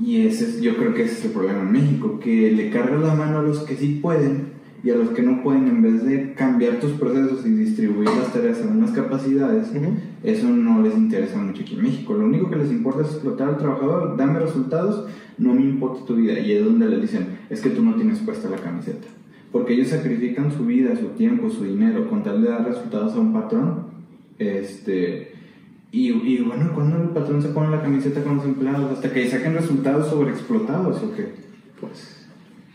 Y 0.00 0.26
ese 0.26 0.44
es, 0.44 0.60
yo 0.60 0.76
creo 0.76 0.94
que 0.94 1.04
ese 1.04 1.18
es 1.18 1.24
el 1.26 1.30
problema 1.32 1.60
en 1.60 1.72
México, 1.72 2.18
que 2.18 2.50
le 2.50 2.70
cargas 2.70 3.00
la 3.02 3.14
mano 3.14 3.38
a 3.38 3.42
los 3.42 3.60
que 3.60 3.76
sí 3.76 4.00
pueden 4.02 4.53
y 4.84 4.90
a 4.90 4.96
los 4.96 5.08
que 5.10 5.22
no 5.22 5.42
pueden, 5.42 5.66
en 5.66 5.80
vez 5.82 6.04
de 6.04 6.34
cambiar 6.34 6.78
tus 6.78 6.92
procesos 6.92 7.46
y 7.46 7.50
distribuir 7.50 8.06
las 8.10 8.34
tareas 8.34 8.58
según 8.58 8.82
las 8.82 8.90
capacidades, 8.90 9.70
Ujú. 9.74 9.94
eso 10.22 10.46
no 10.48 10.82
les 10.82 10.94
interesa 10.94 11.38
mucho 11.38 11.62
aquí 11.62 11.74
en 11.74 11.82
México. 11.84 12.12
Lo 12.12 12.26
único 12.26 12.50
que 12.50 12.56
les 12.56 12.70
importa 12.70 13.00
es 13.00 13.08
explotar 13.08 13.48
al 13.48 13.56
trabajador, 13.56 14.16
dame 14.18 14.40
resultados, 14.40 15.06
no 15.38 15.54
me 15.54 15.62
importa 15.62 16.04
tu 16.04 16.16
vida. 16.16 16.38
Y 16.38 16.52
es 16.52 16.64
donde 16.64 16.86
les 16.86 17.00
dicen, 17.00 17.28
es 17.48 17.62
que 17.62 17.70
tú 17.70 17.82
no 17.82 17.94
tienes 17.94 18.18
puesta 18.18 18.50
la 18.50 18.58
camiseta. 18.58 19.08
Porque 19.50 19.72
ellos 19.72 19.88
sacrifican 19.88 20.52
su 20.52 20.66
vida, 20.66 20.94
su 20.96 21.06
tiempo, 21.16 21.48
su 21.48 21.64
dinero, 21.64 22.10
con 22.10 22.22
tal 22.22 22.42
de 22.42 22.50
dar 22.50 22.66
resultados 22.68 23.14
a 23.14 23.20
un 23.20 23.32
patrón. 23.32 23.86
Este, 24.38 25.32
y, 25.92 26.10
y 26.10 26.42
bueno, 26.42 26.72
cuando 26.74 27.00
el 27.00 27.08
patrón 27.08 27.40
se 27.40 27.48
pone 27.48 27.70
la 27.70 27.80
camiseta 27.80 28.22
con 28.22 28.36
los 28.36 28.44
empleados? 28.44 28.92
Hasta 28.92 29.10
que 29.10 29.30
saquen 29.30 29.54
resultados 29.54 30.08
sobreexplotados 30.08 31.02
o 31.02 31.14
qué? 31.14 31.28
Pues 31.80 32.26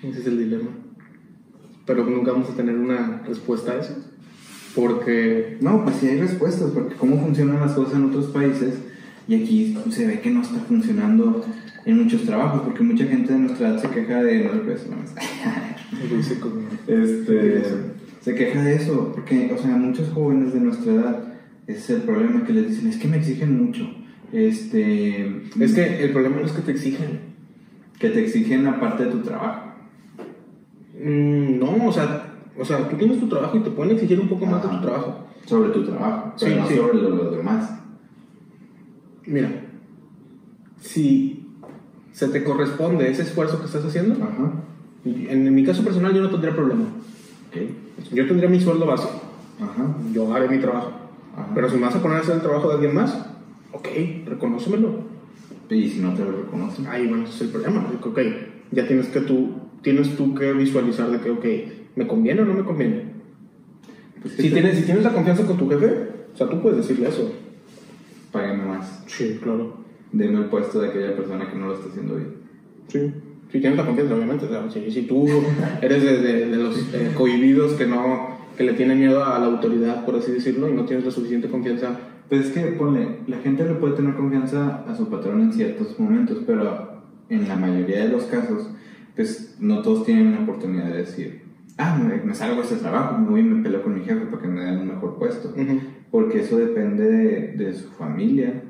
ese 0.02 0.22
es 0.22 0.26
el 0.26 0.40
dilema. 0.40 0.70
Pero 1.90 2.06
nunca 2.06 2.32
vamos 2.32 2.52
a 2.52 2.54
tener 2.54 2.76
una 2.76 3.24
respuesta 3.28 3.72
a 3.72 3.80
eso. 3.80 3.96
Porque 4.76 5.58
No, 5.60 5.84
pues 5.84 5.96
sí 5.96 6.08
hay 6.08 6.20
respuestas, 6.20 6.70
porque 6.70 6.94
cómo 6.94 7.20
funcionan 7.20 7.60
las 7.60 7.72
cosas 7.72 7.96
en 7.96 8.06
otros 8.06 8.28
países 8.28 8.76
y 9.28 9.42
aquí 9.42 9.76
se 9.90 10.06
ve 10.06 10.20
que 10.20 10.30
no 10.30 10.44
está 10.44 10.60
funcionando 10.60 11.44
en 11.86 12.04
muchos 12.04 12.26
trabajos, 12.26 12.62
porque 12.62 12.84
mucha 12.84 13.06
gente 13.06 13.34
de 13.34 13.40
nuestra 13.40 13.70
edad 13.70 13.82
se 13.82 13.90
queja 13.90 14.22
de... 14.22 14.44
No, 14.44 14.62
pues, 14.62 14.88
no, 14.88 14.98
este, 16.88 17.64
se 18.22 18.36
queja 18.36 18.64
de 18.64 18.76
eso, 18.76 19.12
porque, 19.16 19.52
o 19.52 19.60
sea, 19.60 19.76
muchos 19.76 20.10
jóvenes 20.10 20.54
de 20.54 20.60
nuestra 20.60 20.94
edad, 20.94 21.24
ese 21.66 21.80
es 21.80 21.90
el 21.90 22.02
problema 22.04 22.46
que 22.46 22.54
les 22.54 22.70
dicen, 22.70 22.88
es 22.88 22.98
que 22.98 23.08
me 23.08 23.18
exigen 23.18 23.66
mucho. 23.66 23.90
Este, 24.32 25.42
Es 25.60 25.74
que 25.74 26.04
el 26.04 26.12
problema 26.12 26.38
no 26.38 26.46
es 26.46 26.52
que 26.52 26.62
te 26.62 26.72
exigen. 26.72 27.20
que 28.00 28.10
te 28.10 28.22
exigen 28.22 28.68
aparte 28.68 29.06
de 29.06 29.12
tu 29.12 29.22
trabajo. 29.22 29.69
Mm, 31.00 31.60
no, 31.60 31.88
o 31.88 31.92
sea, 31.94 32.34
o 32.60 32.66
sea, 32.66 32.88
tú 32.90 32.98
tienes 32.98 33.20
tu 33.20 33.28
trabajo 33.28 33.58
y 33.58 33.62
te 33.62 33.70
pueden 33.72 33.94
exigir 33.94 34.20
un 34.20 34.28
poco 34.28 34.46
más 34.46 34.62
de 34.64 34.70
tu 34.70 34.82
trabajo. 34.82 35.26
Sobre 35.46 35.70
tu 35.72 35.84
trabajo, 35.86 36.34
pero 36.40 36.52
Sí, 36.54 36.60
no 36.60 36.68
sí. 36.68 36.76
sobre 36.76 36.94
lo, 37.02 37.10
lo 37.10 37.32
demás. 37.32 37.72
Mira, 39.26 39.50
si 40.82 41.46
se 42.12 42.28
te 42.30 42.44
corresponde 42.44 43.10
ese 43.10 43.22
esfuerzo 43.24 43.60
que 43.60 43.66
estás 43.66 43.86
haciendo, 43.86 44.16
Ajá. 44.24 44.52
en, 45.06 45.48
en 45.48 45.56
mi 45.56 45.64
caso 45.64 45.84
personal 45.84 46.14
yo 46.14 46.22
no 46.22 46.30
tendría 46.30 46.54
problema. 46.56 46.84
Ok. 47.50 48.12
Yo 48.14 48.28
tendría 48.28 48.50
mi 48.50 48.60
sueldo 48.60 48.86
base. 48.86 49.08
Ajá. 49.62 49.96
Yo 50.14 50.34
haré 50.34 50.48
mi 50.50 50.60
trabajo. 50.60 50.92
Pero 51.56 51.70
si 51.70 51.78
me 51.78 51.84
vas 51.84 51.96
a 51.96 52.02
poner 52.02 52.18
a 52.18 52.22
hacer 52.22 52.36
el 52.36 52.42
trabajo 52.42 52.68
de 52.68 52.74
alguien 52.76 52.96
más, 52.96 53.26
ok, 53.72 53.88
reconócemelo. 54.26 54.90
Y 55.70 55.88
si 55.90 56.00
no 56.02 56.14
te 56.14 56.24
lo 56.26 56.32
reconocen. 56.32 56.88
Ahí, 56.88 57.08
bueno, 57.08 57.24
ese 57.24 57.34
es 57.36 57.42
el 57.42 57.50
problema. 57.50 57.88
Ok, 58.04 58.20
ya 58.72 58.88
tienes 58.88 59.08
que 59.08 59.22
tú, 59.22 59.52
tienes 59.82 60.16
tú 60.16 60.34
que 60.36 60.52
visualizar 60.54 61.10
de 61.12 61.20
que, 61.20 61.30
ok, 61.32 61.46
¿me 61.96 62.08
conviene 62.08 62.42
o 62.42 62.46
no 62.46 62.54
me 62.54 62.64
conviene? 62.64 63.04
Pues 64.22 64.34
Si 64.36 64.50
tienes, 64.50 64.78
si 64.78 64.84
tienes 64.84 65.04
la 65.04 65.14
confianza 65.14 65.46
con 65.46 65.58
tu 65.58 65.70
jefe, 65.70 66.10
o 66.34 66.38
sea, 66.38 66.50
tú 66.50 66.62
puedes 66.62 66.78
decirle 66.80 67.10
eso. 67.10 67.32
Págame 68.32 68.64
más. 68.66 69.04
Sí, 69.08 69.40
claro. 69.42 69.78
Deme 70.12 70.40
el 70.40 70.46
puesto 70.46 70.82
de 70.82 70.90
aquella 70.90 71.16
persona 71.16 71.50
que 71.50 71.58
no 71.58 71.68
lo 71.68 71.76
está 71.76 71.90
haciendo 71.90 72.16
bien. 72.16 72.30
Sí. 72.88 73.12
Si 73.52 73.60
tienes 73.60 73.78
la 73.78 73.86
confianza, 73.86 74.16
obviamente. 74.16 74.46
O 74.46 74.50
sea, 74.50 74.70
si, 74.70 74.92
si 74.92 75.04
tú 75.04 75.28
eres 75.82 76.04
de, 76.04 76.22
de- 76.22 76.46
de 76.48 76.58
los 76.58 76.78
eh, 76.94 77.12
cohibidos 77.16 77.74
que 77.74 77.86
no 77.88 78.38
que 78.58 78.64
le 78.66 78.74
tienen 78.74 79.00
miedo 79.00 79.24
a 79.24 79.40
la 79.40 79.46
autoridad, 79.46 80.04
por 80.06 80.16
así 80.18 80.32
decirlo, 80.34 80.68
y 80.70 80.74
no 80.74 80.84
tienes 80.84 81.06
la 81.06 81.12
suficiente 81.12 81.48
confianza. 81.48 81.98
Pues 82.28 82.48
es 82.48 82.52
que, 82.52 82.62
ponle, 82.74 83.20
la 83.28 83.38
gente 83.38 83.64
le 83.64 83.74
puede 83.76 83.94
tener 83.96 84.16
confianza 84.16 84.84
a 84.88 84.96
su 84.96 85.08
patrón 85.10 85.42
en 85.42 85.54
ciertos 85.54 85.98
momentos, 85.98 86.40
pero 86.46 87.02
en 87.30 87.48
la 87.48 87.56
mayoría 87.56 88.04
de 88.04 88.10
los 88.10 88.24
casos, 88.26 88.68
pues 89.20 89.56
no 89.60 89.82
todos 89.82 90.06
tienen 90.06 90.32
la 90.34 90.40
oportunidad 90.44 90.86
de 90.94 91.00
decir, 91.00 91.42
ah, 91.78 91.98
me, 92.02 92.22
me 92.24 92.34
salgo 92.34 92.56
de 92.56 92.62
este 92.62 92.78
trabajo, 92.78 93.18
me 93.18 93.30
voy 93.30 93.42
y 93.42 93.44
me 93.44 93.62
peleo 93.62 93.84
con 93.84 93.96
mi 93.96 94.06
jefe 94.06 94.28
para 94.28 94.42
que 94.42 94.48
me 94.48 94.62
den 94.64 94.78
un 94.78 94.88
mejor 94.88 95.18
puesto. 95.20 95.54
Porque 96.10 96.40
eso 96.40 96.58
depende 96.58 97.04
de, 97.04 97.48
de 97.58 97.74
su 97.74 97.90
familia, 97.90 98.64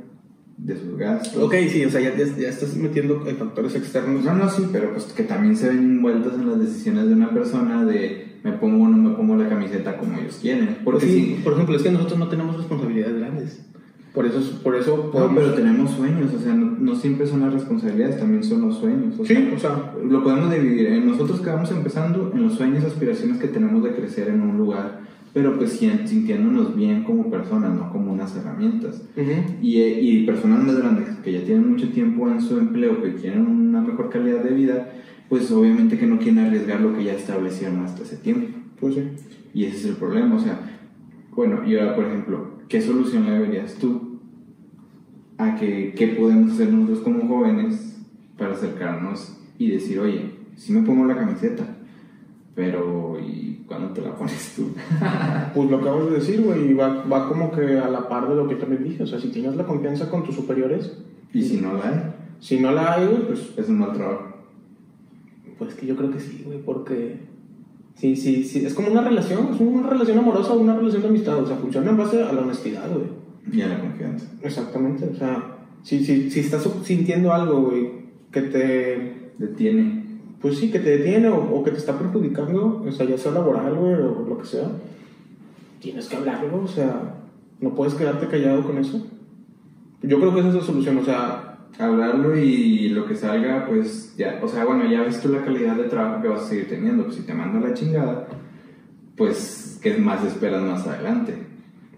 de 0.58 0.76
sus 0.76 0.98
gastos. 0.98 1.44
Ok, 1.44 1.54
sí, 1.70 1.86
o 1.86 1.92
sea, 1.92 2.02
ya, 2.02 2.16
ya- 2.18 2.50
estás 2.50 2.76
metiendo 2.78 3.24
factores 3.38 3.76
externos. 3.76 4.24
No, 4.26 4.34
no, 4.34 4.50
sí, 4.50 4.68
pero 4.72 4.92
pues 4.92 5.06
que 5.06 5.22
también 5.22 5.56
se 5.56 5.68
ven 5.70 5.78
envueltos 5.78 6.34
en 6.34 6.50
las 6.50 6.60
decisiones 6.60 7.06
de 7.08 7.14
una 7.14 7.30
persona 7.30 7.86
de 7.86 8.40
me 8.44 8.54
pongo 8.54 8.86
o 8.86 8.88
no 8.88 8.98
me 8.98 9.16
pongo 9.16 9.36
la 9.36 9.50
camiseta 9.50 9.98
como 9.98 10.18
ellos 10.18 10.40
quieren. 10.42 10.80
Porque 10.84 11.06
sí, 11.06 11.14
sí, 11.36 11.42
por 11.44 11.54
ejemplo, 11.54 11.76
es 11.76 11.84
que 11.84 11.92
nosotros 11.92 12.18
no 12.18 12.28
tenemos 12.28 12.58
responsabilidades 12.58 13.20
grandes. 13.20 13.66
Por 14.14 14.26
eso, 14.26 14.40
por 14.64 14.76
eso 14.76 14.98
no, 14.98 15.12
podemos- 15.12 15.36
pero 15.36 15.54
tenemos 15.54 15.92
sueños, 15.92 16.34
o 16.34 16.40
sea, 16.40 16.54
no, 16.56 16.66
no 16.80 16.96
siempre 16.96 17.28
son 17.28 17.42
las 17.42 17.54
responsabilidades, 17.54 18.18
también 18.20 18.44
son 18.44 18.62
los 18.62 18.78
sueños. 18.80 19.20
O 19.20 19.26
Sí, 19.26 19.34
sea, 19.36 19.52
o 19.56 19.60
sea, 19.60 19.94
lo 20.04 20.24
podemos 20.24 20.52
dividir 20.52 20.88
en 20.88 21.06
nosotros 21.08 21.40
que 21.42 21.50
vamos 21.50 21.72
empezando, 21.72 22.32
en 22.34 22.42
los 22.44 22.54
sueños, 22.56 22.84
aspiraciones 22.84 23.38
que 23.38 23.48
tenemos 23.48 23.84
de 23.84 23.92
crecer 23.94 24.30
en 24.30 24.42
un 24.42 24.58
lugar, 24.58 25.02
pero 25.32 25.56
pues 25.58 25.74
sintiéndonos 25.74 26.76
bien 26.76 27.04
como 27.04 27.30
personas, 27.30 27.76
no 27.76 27.92
como 27.92 28.12
unas 28.12 28.36
herramientas. 28.36 29.04
ujú. 29.16 29.32
Y, 29.62 29.78
eh, 29.82 30.02
y 30.02 30.26
personas 30.26 30.64
más 30.66 30.76
grandes 30.78 31.08
que 31.24 31.32
ya 31.32 31.44
tienen 31.44 31.70
mucho 31.72 31.90
tiempo 31.90 32.28
en 32.30 32.42
su 32.42 32.58
empleo, 32.58 33.02
que 33.04 33.14
quieren 33.14 33.46
una 33.46 33.82
mejor 33.82 34.10
calidad 34.10 34.44
de 34.44 34.56
vida, 34.56 34.92
pues 35.30 35.52
obviamente 35.52 36.00
que 36.00 36.08
no 36.08 36.18
quieren 36.18 36.40
arriesgar 36.40 36.82
lo 36.82 36.96
que 36.98 37.04
ya 37.04 37.14
establecieron 37.14 37.80
hasta 37.86 38.02
ese 38.04 38.18
tiempo. 38.18 38.48
pues 38.80 38.96
sí. 38.96 39.04
Y 39.54 39.66
ese 39.66 39.78
es 39.78 39.86
el 39.86 39.96
problema, 39.98 40.36
o 40.36 40.40
sea, 40.40 40.60
bueno, 41.36 41.62
y 41.68 41.76
ahora 41.78 41.96
por 41.96 42.06
ejemplo, 42.06 42.59
¿qué 42.70 42.82
solución 42.82 43.26
le 43.26 43.40
verías 43.40 43.76
tú 43.76 44.20
a 45.38 45.56
que 45.56 45.94
qué 45.98 46.08
podemos 46.10 46.54
hacer 46.54 46.72
nosotros 46.72 47.00
como 47.00 47.28
jóvenes 47.28 47.98
para 48.38 48.54
acercarnos 48.54 49.38
y 49.58 49.72
decir, 49.72 50.00
oye, 50.00 50.32
sí 50.56 50.72
me 50.72 50.84
pongo 50.84 51.06
la 51.06 51.16
camiseta, 51.16 51.78
pero 52.56 53.18
¿y 53.20 53.64
cuándo 53.68 53.90
te 53.90 54.02
la 54.02 54.16
pones 54.16 54.54
tú? 54.56 54.70
Pues 55.56 55.70
lo 55.70 55.78
acabas 55.78 56.06
de 56.06 56.18
decir, 56.18 56.42
güey, 56.42 56.74
va, 56.74 57.04
va 57.06 57.28
como 57.28 57.52
que 57.52 57.80
a 57.80 57.90
la 57.90 58.08
par 58.08 58.30
de 58.30 58.36
lo 58.36 58.48
que 58.48 58.56
también 58.56 58.84
dije. 58.84 59.02
O 59.02 59.08
sea, 59.08 59.20
si 59.20 59.30
tienes 59.30 59.56
la 59.56 59.66
confianza 59.66 60.10
con 60.10 60.24
tus 60.24 60.36
superiores, 60.36 60.96
Y 61.34 61.42
si 61.42 61.58
no 61.58 61.74
la 61.74 61.90
hay, 61.90 62.14
si 62.40 62.60
no 62.60 62.72
la 62.72 62.94
hay, 62.94 63.08
güey, 63.08 63.28
pues, 63.28 63.52
es 63.58 63.68
un 63.68 63.80
mal 63.80 63.94
trabajo. 63.94 64.26
pues 65.58 65.74
que 65.74 65.88
yo 65.88 65.96
creo 65.96 66.12
que 66.12 66.20
sí, 66.20 66.44
güey, 66.46 66.62
porque 66.62 67.18
sí, 68.00 68.16
sí, 68.16 68.44
sí, 68.44 68.66
es 68.66 68.74
como 68.74 68.90
una 68.90 69.02
relación, 69.02 69.50
es 69.54 69.60
una 69.60 69.88
relación 69.88 70.20
amorosa 70.20 70.54
o 70.54 70.60
una 70.60 70.76
relación 70.76 71.02
de 71.02 71.08
amistad. 71.10 71.38
O 71.38 71.46
sea, 71.46 71.58
funciona 71.58 71.92
en 71.92 71.98
base 71.98 72.24
a 72.24 72.32
la 72.32 72.42
honestidad, 72.42 72.90
güey. 72.90 73.08
Y 73.52 73.62
a 73.62 73.68
la 73.68 73.80
confianza. 73.80 74.28
Exactamente, 74.42 75.06
o 75.06 75.16
sea, 75.16 75.58
si, 75.84 76.06
si, 76.06 76.30
si 76.30 76.40
estás 76.40 76.68
sintiendo 76.84 77.34
algo, 77.34 77.62
güey, 77.62 77.92
que 78.32 78.42
te, 78.44 79.32
Detiene. 79.38 80.04
pues 80.42 80.58
sí, 80.58 80.70
que 80.70 80.80
te 80.80 80.98
detiene 80.98 81.30
o, 81.30 81.38
o 81.38 81.64
que 81.64 81.72
te 81.72 81.78
está 81.78 81.98
perjudicando, 81.98 82.84
o 82.86 82.92
sea, 82.92 83.06
ya 83.06 83.18
sea 83.18 83.32
laboral, 83.32 83.74
güey, 83.76 83.94
o 83.94 84.26
lo 84.28 84.38
que 84.38 84.46
sea, 84.46 84.70
tienes 85.80 86.08
que 86.08 86.18
hablarlo, 86.18 86.62
o 86.64 86.68
sea, 86.68 87.16
no 87.62 87.74
puedes 87.74 87.94
quedarte 87.94 88.28
callado 88.28 88.64
con 88.64 88.78
eso. 88.78 89.06
Yo 90.02 90.20
creo 90.20 90.34
que 90.34 90.40
esa 90.40 90.50
es 90.50 90.56
la 90.56 90.62
solución, 90.62 90.98
o 90.98 91.06
sea, 91.06 91.49
hablarlo 91.78 92.38
y 92.38 92.90
lo 92.90 93.06
que 93.06 93.16
salga, 93.16 93.66
pues 93.68 94.16
ya, 94.18 94.40
o 94.42 94.48
sea, 94.48 94.66
bueno, 94.66 94.90
ya 94.90 95.02
ves 95.04 95.22
tú 95.22 95.30
la 95.30 95.44
calidad 95.44 95.76
de 95.76 95.84
trabajo 95.84 96.22
que 96.22 96.28
vas 96.28 96.42
a 96.42 96.48
seguir 96.48 96.68
teniendo. 96.70 97.04
Pues 97.06 97.18
si 97.18 97.22
te 97.24 97.34
manda 97.34 97.60
la 97.66 97.74
chingada, 97.74 98.28
pues, 99.16 99.80
¿qué 99.82 99.98
más 99.98 100.24
esperas 100.26 100.62
más 100.62 100.86
adelante? 100.88 101.34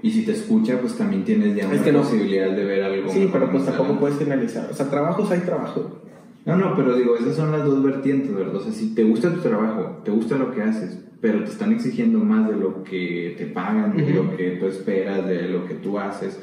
Y 0.03 0.11
si 0.11 0.25
te 0.25 0.31
escucha, 0.31 0.79
pues 0.79 0.97
también 0.97 1.23
tienes 1.23 1.55
ya 1.55 1.63
Es 1.65 1.73
una 1.73 1.83
que 1.83 1.91
no. 1.91 1.99
posibilidad 2.01 2.49
de 2.51 2.65
ver 2.65 2.83
algo. 2.83 3.09
sí, 3.11 3.29
pero 3.31 3.51
pues 3.51 3.65
tampoco 3.65 3.99
puedes 3.99 4.17
generalizar, 4.17 4.67
o 4.71 4.73
sea, 4.73 4.89
trabajos 4.89 5.29
hay 5.31 5.41
trabajo. 5.41 5.99
No, 6.43 6.55
no, 6.57 6.75
pero 6.75 6.95
digo, 6.95 7.15
esas 7.15 7.35
son 7.35 7.51
las 7.51 7.63
dos 7.63 7.83
vertientes, 7.83 8.33
¿verdad? 8.33 8.55
O 8.55 8.59
sea, 8.61 8.71
si 8.71 8.95
te 8.95 9.03
gusta 9.03 9.31
tu 9.31 9.41
trabajo, 9.41 10.01
te 10.03 10.09
gusta 10.09 10.37
lo 10.37 10.51
que 10.51 10.63
haces, 10.63 10.97
pero 11.21 11.43
te 11.43 11.51
están 11.51 11.71
exigiendo 11.71 12.17
más 12.17 12.49
de 12.49 12.55
lo 12.55 12.83
que 12.83 13.35
te 13.37 13.45
pagan, 13.45 13.95
de 13.95 14.03
Ujú. 14.03 14.23
lo 14.23 14.35
que 14.35 14.51
tú 14.59 14.65
esperas, 14.65 15.27
de 15.27 15.49
lo 15.49 15.67
que 15.67 15.75
tú 15.75 15.99
haces, 15.99 16.39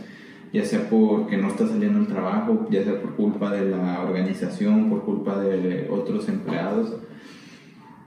ya 0.52 0.64
sea 0.64 0.88
porque 0.88 1.36
no 1.36 1.48
está 1.48 1.66
saliendo 1.66 1.98
el 2.00 2.06
trabajo, 2.06 2.66
ya 2.70 2.82
sea 2.82 3.00
por 3.00 3.14
culpa 3.14 3.52
de 3.52 3.70
la 3.70 4.02
organización, 4.02 4.88
por 4.88 5.02
culpa 5.02 5.38
de 5.38 5.88
otros 5.90 6.28
empleados. 6.28 6.96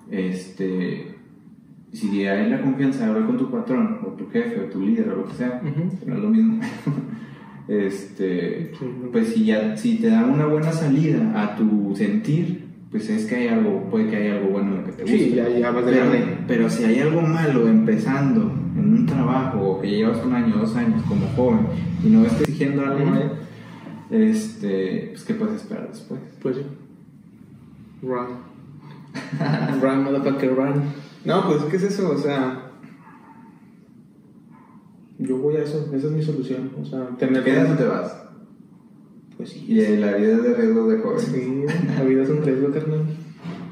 Este, 0.09 1.15
si 1.93 2.25
hay 2.25 2.49
la 2.49 2.61
confianza 2.61 3.03
de 3.03 3.11
hablar 3.11 3.27
con 3.27 3.37
tu 3.37 3.51
patrón, 3.51 3.99
o 4.05 4.09
tu 4.11 4.29
jefe, 4.29 4.59
o 4.61 4.63
tu 4.65 4.81
líder, 4.81 5.09
o 5.09 5.17
lo 5.17 5.25
que 5.25 5.33
sea, 5.33 5.61
que 5.61 6.05
no 6.05 6.15
es 6.15 6.21
lo 6.21 6.29
mismo. 6.29 6.61
este, 7.67 8.71
pues 9.11 9.29
si 9.29 9.45
ya 9.45 9.77
si 9.77 9.97
te 9.97 10.07
da 10.07 10.25
una 10.25 10.45
buena 10.45 10.71
salida 10.71 11.41
a 11.41 11.55
tu 11.55 11.93
sentir, 11.95 12.65
pues 12.89 13.09
es 13.09 13.25
que 13.25 13.35
hay 13.35 13.47
algo, 13.47 13.89
puede 13.89 14.09
que 14.09 14.17
haya 14.17 14.33
algo 14.37 14.49
bueno 14.49 14.71
en 14.71 14.77
lo 14.77 14.85
que 14.85 14.91
te 14.91 15.03
gusta. 15.03 15.17
Sí, 15.17 15.33
ya, 15.35 15.47
ya 15.47 15.71
vas 15.71 15.83
pero, 15.85 16.05
pero 16.47 16.69
si 16.69 16.83
hay 16.83 16.99
algo 16.99 17.21
malo 17.21 17.67
empezando 17.67 18.51
en 18.81 18.93
un 18.93 19.05
trabajo 19.05 19.59
o 19.61 19.81
que 19.81 19.89
llevas 19.89 20.23
un 20.25 20.33
año, 20.33 20.57
dos 20.57 20.75
años 20.75 21.01
como 21.07 21.27
joven 21.35 21.67
y 22.03 22.09
no 22.09 22.23
estás 22.23 22.41
exigiendo 22.41 22.81
algo 22.81 23.05
mal, 23.05 23.33
este, 24.09 25.09
pues 25.11 25.23
qué 25.23 25.33
puedes 25.35 25.61
esperar 25.61 25.89
después. 25.89 26.19
Pues 26.41 26.57
sí. 26.57 26.63
Run. 28.01 28.27
run, 29.81 30.03
motherfucker, 30.03 30.55
run. 30.55 30.83
No, 31.23 31.47
pues, 31.47 31.63
¿qué 31.65 31.77
es 31.77 31.83
eso? 31.83 32.11
O 32.11 32.17
sea, 32.17 32.71
yo 35.19 35.37
voy 35.37 35.55
a 35.57 35.63
eso, 35.63 35.89
esa 35.93 36.07
es 36.07 36.13
mi 36.13 36.23
solución. 36.23 36.71
O 36.81 36.85
sea, 36.85 37.07
¿Te 37.19 37.27
tener. 37.27 37.43
quedas 37.43 37.71
o 37.71 37.75
te 37.75 37.83
vas? 37.85 38.17
Pues 39.37 39.49
sí. 39.49 39.65
Y 39.67 39.97
la 39.97 40.15
vida 40.15 40.33
es 40.33 40.43
de 40.43 40.53
riesgo 40.55 40.87
de 40.87 40.99
joven. 40.99 41.19
Sí, 41.19 41.65
la 41.95 42.03
vida 42.03 42.23
es 42.23 42.29
un 42.29 42.43
riesgo, 42.43 42.71
carnal. 42.71 43.05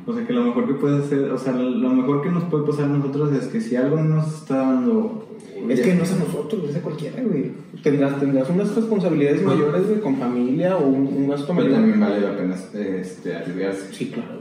O 0.09 0.13
sea 0.13 0.25
que 0.25 0.33
lo 0.33 0.43
mejor 0.43 0.65
que 0.67 0.73
puede 0.73 0.97
hacer, 0.97 1.29
o 1.31 1.37
sea, 1.37 1.53
lo 1.53 1.89
mejor 1.89 2.23
que 2.23 2.31
nos 2.31 2.43
puede 2.45 2.65
pasar 2.65 2.85
a 2.85 2.87
nosotros 2.97 3.31
es 3.33 3.47
que 3.47 3.61
si 3.61 3.75
algo 3.75 3.97
no 3.97 4.15
nos 4.15 4.41
está 4.41 4.57
dando... 4.57 5.25
Es 5.69 5.81
que 5.81 5.93
no 5.93 6.03
es 6.03 6.13
a 6.13 6.17
nosotros, 6.17 6.67
es 6.69 6.75
a 6.77 6.81
cualquiera, 6.81 7.21
güey. 7.21 7.51
Tendrás, 7.83 8.19
tendrás 8.19 8.49
unas 8.49 8.73
responsabilidades 8.75 9.43
mayores, 9.43 9.87
güey, 9.87 9.99
con 10.01 10.15
familia 10.15 10.77
o 10.77 10.87
un, 10.87 11.05
un 11.07 11.27
gasto 11.29 11.47
Pero 11.53 11.67
mayor. 11.67 11.73
también 11.73 11.99
vale 11.99 12.21
la 12.21 12.35
pena 12.35 12.55
este, 12.55 13.35
arriesgarse. 13.35 13.93
Sí, 13.93 14.07
claro. 14.09 14.39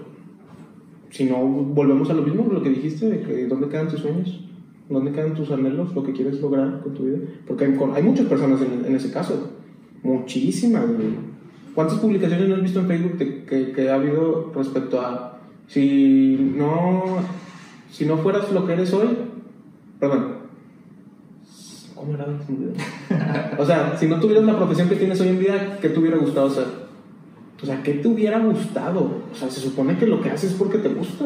Si 1.10 1.24
no, 1.24 1.36
volvemos 1.44 2.08
a 2.08 2.14
lo 2.14 2.22
mismo, 2.22 2.48
lo 2.50 2.62
que 2.62 2.70
dijiste, 2.70 3.06
de 3.10 3.20
que 3.20 3.46
dónde 3.46 3.68
quedan 3.68 3.88
tus 3.88 4.00
sueños, 4.00 4.40
dónde 4.88 5.12
quedan 5.12 5.34
tus 5.34 5.50
anhelos, 5.50 5.94
lo 5.94 6.02
que 6.02 6.12
quieres 6.12 6.40
lograr 6.40 6.80
con 6.82 6.94
tu 6.94 7.04
vida. 7.04 7.18
Porque 7.46 7.64
hay, 7.66 7.76
hay 7.94 8.02
muchas 8.02 8.26
personas 8.26 8.60
en, 8.62 8.86
en 8.86 8.94
ese 8.96 9.10
caso, 9.12 9.50
muchísimas. 10.02 10.86
güey. 10.86 11.28
¿Cuántas 11.74 11.98
publicaciones 11.98 12.48
no 12.48 12.54
has 12.56 12.62
visto 12.62 12.80
en 12.80 12.86
Facebook 12.86 13.18
de- 13.18 13.44
que, 13.44 13.72
que 13.72 13.90
ha 13.90 13.94
habido 13.94 14.50
respecto 14.54 15.00
a 15.00 15.37
si 15.68 16.52
no, 16.56 17.18
si 17.90 18.06
no 18.06 18.16
fueras 18.18 18.50
lo 18.50 18.66
que 18.66 18.72
eres 18.72 18.92
hoy? 18.92 19.16
Perdón. 20.00 20.38
¿Cómo 21.94 22.14
era? 22.14 22.26
O 23.58 23.66
sea, 23.66 23.96
si 23.96 24.06
no 24.06 24.18
tuvieras 24.18 24.44
la 24.44 24.56
profesión 24.56 24.88
que 24.88 24.96
tienes 24.96 25.20
hoy 25.20 25.28
en 25.28 25.40
día, 25.40 25.78
¿qué 25.80 25.88
te 25.90 25.98
hubiera 25.98 26.16
gustado 26.16 26.50
ser? 26.50 26.66
O 27.62 27.66
sea, 27.66 27.82
¿qué 27.82 27.94
te 27.94 28.08
hubiera 28.08 28.38
gustado? 28.38 29.22
O 29.32 29.34
sea, 29.34 29.50
se 29.50 29.60
supone 29.60 29.98
que 29.98 30.06
lo 30.06 30.20
que 30.20 30.30
haces 30.30 30.52
es 30.52 30.56
porque 30.56 30.78
te 30.78 30.88
gusta. 30.88 31.24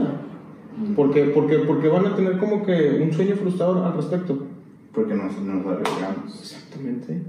Porque, 0.96 1.24
porque, 1.24 1.58
porque 1.58 1.88
van 1.88 2.06
a 2.06 2.16
tener 2.16 2.38
como 2.38 2.64
que 2.64 3.00
un 3.02 3.12
sueño 3.12 3.36
frustrado 3.36 3.84
al 3.84 3.94
respecto. 3.94 4.46
Porque 4.94 5.14
nos, 5.14 5.38
nos 5.40 5.66
arriesgamos. 5.66 6.40
Exactamente. 6.40 7.22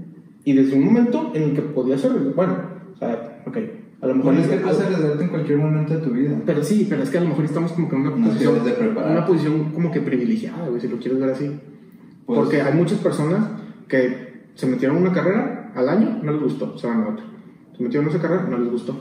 Y 0.44 0.52
desde 0.54 0.76
un 0.76 0.84
momento 0.86 1.30
en 1.34 1.42
el 1.42 1.54
que 1.54 1.62
podías 1.62 2.00
ser, 2.00 2.12
bueno, 2.34 2.56
o 2.94 2.98
sea, 2.98 3.42
ok, 3.46 3.58
a 4.04 4.06
lo 4.08 4.14
mejor 4.16 4.34
es 4.34 4.46
que 4.46 4.54
es 4.56 4.60
puedes 4.60 4.80
arriesgarte 4.80 5.22
en 5.24 5.28
cualquier 5.30 5.58
momento 5.58 5.94
de 5.94 6.00
tu 6.00 6.10
vida. 6.10 6.36
pero 6.44 6.62
sí, 6.62 6.86
pero 6.88 7.02
es 7.02 7.10
que 7.10 7.18
a 7.18 7.20
lo 7.22 7.28
mejor 7.30 7.44
estamos 7.44 7.72
como 7.72 7.88
que 7.88 7.96
en 7.96 8.02
una 8.02 8.26
posición, 8.26 8.54
preparar. 8.78 9.10
una 9.12 9.26
posición 9.26 9.72
como 9.72 9.90
que 9.90 10.00
privilegiada, 10.00 10.68
güey, 10.68 10.80
si 10.80 10.88
lo 10.88 10.98
quieres 10.98 11.18
ver 11.20 11.30
así. 11.30 11.50
Pues- 12.26 12.38
Porque 12.38 12.60
hay 12.62 12.74
muchas 12.74 12.98
personas 12.98 13.46
que 13.88 14.44
se 14.54 14.66
metieron 14.66 14.96
una 14.98 15.12
carrera 15.12 15.72
al 15.74 15.88
año, 15.88 16.20
no 16.22 16.32
les 16.32 16.42
gustó, 16.42 16.76
se 16.78 16.86
van 16.86 17.02
a 17.02 17.08
otra. 17.08 17.24
Se 17.76 17.82
metieron 17.82 18.08
en 18.08 18.14
esa 18.14 18.22
carrera, 18.22 18.46
no 18.48 18.58
les 18.58 18.70
gustó. 18.70 18.96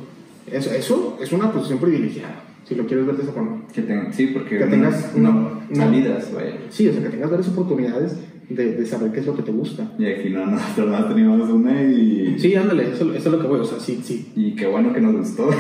Eso, 0.52 0.72
eso 0.72 1.18
es 1.22 1.32
una 1.32 1.52
posición 1.52 1.80
privilegiada, 1.80 2.42
si 2.66 2.76
lo 2.76 2.86
quieres 2.86 3.06
ver 3.06 3.16
de 3.18 3.24
esa 3.24 3.32
forma. 3.32 3.62
Que 3.74 3.82
ten- 3.84 4.12
sí, 4.14 4.28
porque 4.34 4.58
Que 4.58 4.66
tengas 4.66 5.16
no, 5.16 5.30
una- 5.70 5.76
salidas, 5.76 6.34
vaya. 6.34 6.56
Sí, 6.70 6.88
o 6.88 6.94
sea, 6.94 7.02
que 7.04 7.10
tengas 7.10 7.30
varias 7.30 7.48
oportunidades 7.50 8.18
de, 8.50 8.76
de 8.76 8.86
saber 8.86 9.12
qué 9.12 9.20
es 9.20 9.26
lo 9.26 9.36
que 9.36 9.44
te 9.44 9.52
gusta. 9.52 9.92
Y 9.98 10.06
aquí 10.06 10.30
no, 10.30 10.46
nosotros 10.46 10.90
más 10.92 11.08
teníamos 11.08 11.50
una 11.50 11.82
y... 11.82 12.36
Sí, 12.38 12.56
ándale, 12.56 12.92
eso, 12.92 13.14
eso 13.14 13.30
es 13.30 13.32
lo 13.36 13.40
que 13.40 13.48
voy, 13.48 13.60
o 13.60 13.66
sea, 13.66 13.80
sí, 13.80 14.00
sí. 14.04 14.32
Y 14.36 14.52
qué 14.56 14.68
bueno 14.68 14.94
que 14.94 15.02
nos 15.02 15.16
gustó. 15.16 15.52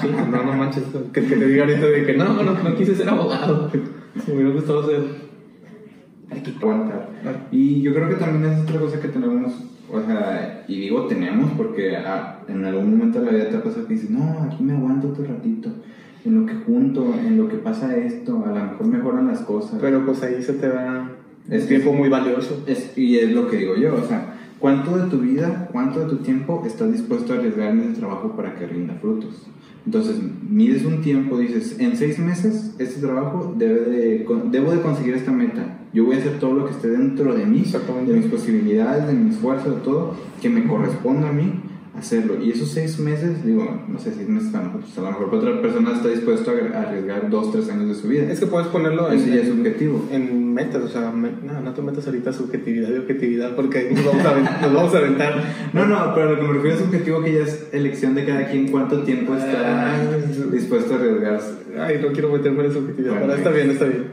Sí, 0.00 0.08
no, 0.30 0.42
no 0.42 0.52
manches, 0.52 0.84
que, 1.12 1.22
que 1.22 1.36
te 1.36 1.46
diga 1.46 1.64
ahorita 1.64 1.86
de 1.86 2.06
que 2.06 2.14
no, 2.14 2.42
no, 2.42 2.62
no 2.62 2.76
quise 2.76 2.94
ser 2.94 3.08
abogado. 3.08 3.70
Me 4.26 4.34
hubiera 4.34 4.50
gustado 4.50 4.86
ser 4.86 5.24
aguantar. 6.60 7.08
Y 7.50 7.82
yo 7.82 7.94
creo 7.94 8.08
que 8.08 8.16
también 8.16 8.52
es 8.52 8.62
otra 8.62 8.80
cosa 8.80 9.00
que 9.00 9.08
tenemos, 9.08 9.52
o 9.90 10.00
sea, 10.00 10.64
y 10.66 10.80
digo 10.80 11.06
tenemos 11.06 11.52
porque 11.56 11.96
ah, 11.96 12.40
en 12.48 12.64
algún 12.64 12.90
momento 12.90 13.20
de 13.20 13.26
la 13.26 13.32
vida 13.32 13.50
te 13.50 13.58
pasa 13.58 13.86
que 13.86 13.94
dices, 13.94 14.10
no, 14.10 14.42
aquí 14.42 14.62
me 14.62 14.74
aguanto 14.74 15.08
otro 15.08 15.24
ratito, 15.24 15.70
en 16.24 16.40
lo 16.40 16.46
que 16.46 16.54
junto, 16.54 17.14
en 17.14 17.36
lo 17.36 17.48
que 17.48 17.56
pasa 17.56 17.96
esto, 17.96 18.44
a 18.44 18.48
lo 18.48 18.54
mejor 18.54 18.86
mejoran 18.86 19.26
las 19.28 19.40
cosas. 19.40 19.78
Pero 19.80 20.04
pues 20.04 20.22
ahí 20.22 20.42
se 20.42 20.54
te 20.54 20.68
da 20.68 21.13
Es 21.50 21.68
tiempo 21.68 21.92
muy 21.92 22.08
valioso. 22.08 22.62
Es, 22.66 22.96
y 22.96 23.18
es 23.18 23.30
lo 23.30 23.48
que 23.48 23.58
digo 23.58 23.76
yo, 23.76 23.94
o 23.94 24.06
sea, 24.06 24.36
¿cuánto 24.58 24.96
de 24.96 25.10
tu 25.10 25.18
vida, 25.18 25.68
cuánto 25.72 26.00
de 26.00 26.06
tu 26.06 26.16
tiempo 26.16 26.62
estás 26.66 26.92
dispuesto 26.92 27.32
a 27.32 27.36
arriesgar 27.36 27.72
en 27.72 27.80
ese 27.80 28.00
trabajo 28.00 28.34
para 28.36 28.54
que 28.56 28.66
rinda 28.66 28.94
frutos? 28.94 29.46
Entonces, 29.86 30.16
mides 30.48 30.84
un 30.84 31.02
tiempo, 31.02 31.38
dices, 31.38 31.78
en 31.78 31.96
seis 31.96 32.18
meses 32.18 32.74
este 32.78 33.00
trabajo 33.00 33.54
debe 33.56 33.80
de, 33.90 34.26
debo 34.50 34.72
de 34.72 34.80
conseguir 34.80 35.14
esta 35.14 35.30
meta. 35.30 35.80
Yo 35.92 36.06
voy 36.06 36.16
a 36.16 36.18
hacer 36.18 36.38
todo 36.38 36.54
lo 36.54 36.66
que 36.66 36.72
esté 36.72 36.88
dentro 36.88 37.34
de 37.34 37.44
mí, 37.44 37.62
de 38.06 38.12
mis 38.14 38.26
posibilidades, 38.26 39.06
de 39.06 39.12
mi 39.12 39.30
esfuerzo, 39.30 39.72
de 39.72 39.80
todo, 39.82 40.16
que 40.40 40.48
me 40.48 40.66
corresponda 40.66 41.28
a 41.28 41.32
mí 41.32 41.60
hacerlo. 41.96 42.42
Y 42.42 42.50
esos 42.50 42.70
seis 42.70 42.98
meses, 42.98 43.44
digo, 43.44 43.82
no 43.86 43.98
sé, 43.98 44.12
seis 44.14 44.28
meses 44.28 44.54
a 44.54 44.58
lo 44.58 44.64
mejor, 44.64 44.80
pues, 44.80 44.98
a 44.98 45.00
lo 45.02 45.06
mejor 45.08 45.34
otra 45.34 45.62
persona 45.62 45.92
está 45.92 46.08
dispuesto 46.08 46.50
a 46.50 46.80
arriesgar 46.80 47.30
dos, 47.30 47.52
tres 47.52 47.68
años 47.68 47.88
de 47.88 47.94
su 47.94 48.08
vida. 48.08 48.30
Es 48.30 48.40
que 48.40 48.46
puedes 48.46 48.68
ponerlo 48.68 49.12
en, 49.12 49.18
Eso 49.18 49.28
ya 49.28 49.42
es 49.42 49.48
subjetivo. 49.48 50.08
en 50.10 50.43
metas, 50.54 50.82
o 50.82 50.88
sea, 50.88 51.10
me- 51.10 51.32
no, 51.42 51.60
no 51.60 51.74
te 51.74 51.82
metas 51.82 52.06
ahorita 52.06 52.32
subjetividad 52.32 52.88
y 52.90 52.98
objetividad 52.98 53.54
porque 53.56 53.90
nos 53.92 54.04
vamos 54.04 54.24
a, 54.24 54.60
nos 54.62 54.72
vamos 54.72 54.94
a 54.94 54.98
aventar. 54.98 55.34
No, 55.72 55.84
no, 55.86 56.14
pero 56.14 56.30
lo 56.30 56.36
que 56.36 56.42
me 56.46 56.52
refiero 56.54 56.76
es 56.76 56.82
subjetivo 56.82 57.22
que 57.22 57.32
ya 57.34 57.40
es 57.40 57.68
elección 57.72 58.14
de 58.14 58.24
cada 58.24 58.48
quien 58.50 58.68
cuánto 58.68 59.02
tiempo 59.02 59.34
está 59.34 59.98
dispuesto 60.52 60.94
a 60.94 60.98
arriesgarse. 60.98 61.52
Ay, 61.78 61.98
no 62.00 62.12
quiero 62.12 62.30
meterme 62.30 62.64
en 62.66 62.72
subjetividad, 62.72 63.10
Bueno, 63.18 63.26
pero 63.26 63.38
está 63.38 63.50
bien, 63.50 63.70
está 63.70 63.84
bien. 63.86 64.04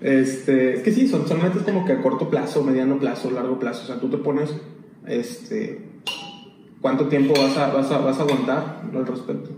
Este, 0.00 0.74
es 0.74 0.82
que 0.82 0.92
sí, 0.92 1.08
son, 1.08 1.26
son 1.26 1.42
metas 1.42 1.62
como 1.62 1.84
que 1.84 1.92
a 1.92 2.02
corto 2.02 2.28
plazo, 2.30 2.62
mediano 2.62 2.98
plazo, 2.98 3.30
largo 3.30 3.58
plazo. 3.58 3.82
O 3.84 3.86
sea, 3.86 3.96
tú 4.00 4.08
te 4.08 4.18
pones, 4.18 4.54
este, 5.06 5.80
cuánto 6.80 7.06
tiempo 7.08 7.32
vas 7.36 7.56
a, 7.56 7.72
vas 7.72 7.90
a, 7.90 7.98
vas 7.98 8.18
a 8.18 8.22
aguantar 8.22 8.82
al 8.94 9.06
respecto. 9.06 9.50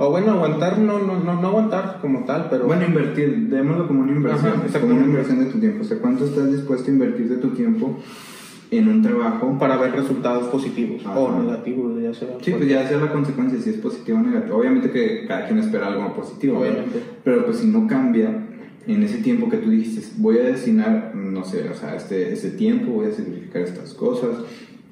O 0.00 0.10
bueno, 0.10 0.30
aguantar, 0.30 0.78
no, 0.78 1.00
no, 1.00 1.18
no, 1.18 1.40
no 1.40 1.48
aguantar 1.48 1.98
como 2.00 2.24
tal, 2.24 2.46
pero 2.48 2.66
Bueno, 2.66 2.84
invertir, 2.86 3.48
démoslo 3.48 3.88
como 3.88 4.02
una 4.02 4.12
inversión, 4.12 4.52
Ajá, 4.64 4.80
como 4.80 4.94
una 4.94 5.04
inversión 5.04 5.40
de 5.40 5.46
tu 5.46 5.58
tiempo. 5.58 5.82
O 5.82 5.84
sea, 5.84 5.98
¿cuánto 5.98 6.24
estás 6.24 6.52
dispuesto 6.52 6.88
a 6.88 6.94
invertir 6.94 7.28
de 7.28 7.38
tu 7.38 7.50
tiempo 7.50 7.98
en 8.70 8.88
un 8.88 9.02
trabajo? 9.02 9.58
para 9.58 9.76
ver 9.76 9.90
resultados 9.90 10.46
positivos 10.48 11.04
Ajá. 11.04 11.18
o 11.18 11.42
negativos, 11.42 12.00
ya 12.00 12.14
sea. 12.14 12.28
Sí, 12.40 12.52
pues 12.52 12.68
ya 12.68 12.86
sea 12.86 12.98
la 12.98 13.10
consecuencia, 13.10 13.60
si 13.60 13.70
es 13.70 13.76
positivo 13.78 14.18
o 14.18 14.22
negativo. 14.22 14.58
Obviamente 14.58 14.92
que 14.92 15.26
cada 15.26 15.48
quien 15.48 15.58
espera 15.58 15.88
algo 15.88 16.14
positivo. 16.14 16.60
Obviamente. 16.60 17.02
pero 17.24 17.44
pues 17.44 17.56
si 17.58 17.66
no 17.66 17.88
cambia 17.88 18.46
en 18.86 19.02
ese 19.02 19.18
tiempo 19.18 19.50
que 19.50 19.56
tú 19.56 19.68
dijiste, 19.68 20.06
voy 20.18 20.38
a 20.38 20.44
destinar, 20.44 21.12
no 21.16 21.44
sé, 21.44 21.68
o 21.68 21.74
sea, 21.74 21.96
este, 21.96 22.32
este 22.32 22.50
tiempo, 22.50 22.92
voy 22.92 23.06
a 23.06 23.12
sacrificar 23.12 23.62
estas 23.62 23.94
cosas, 23.94 24.30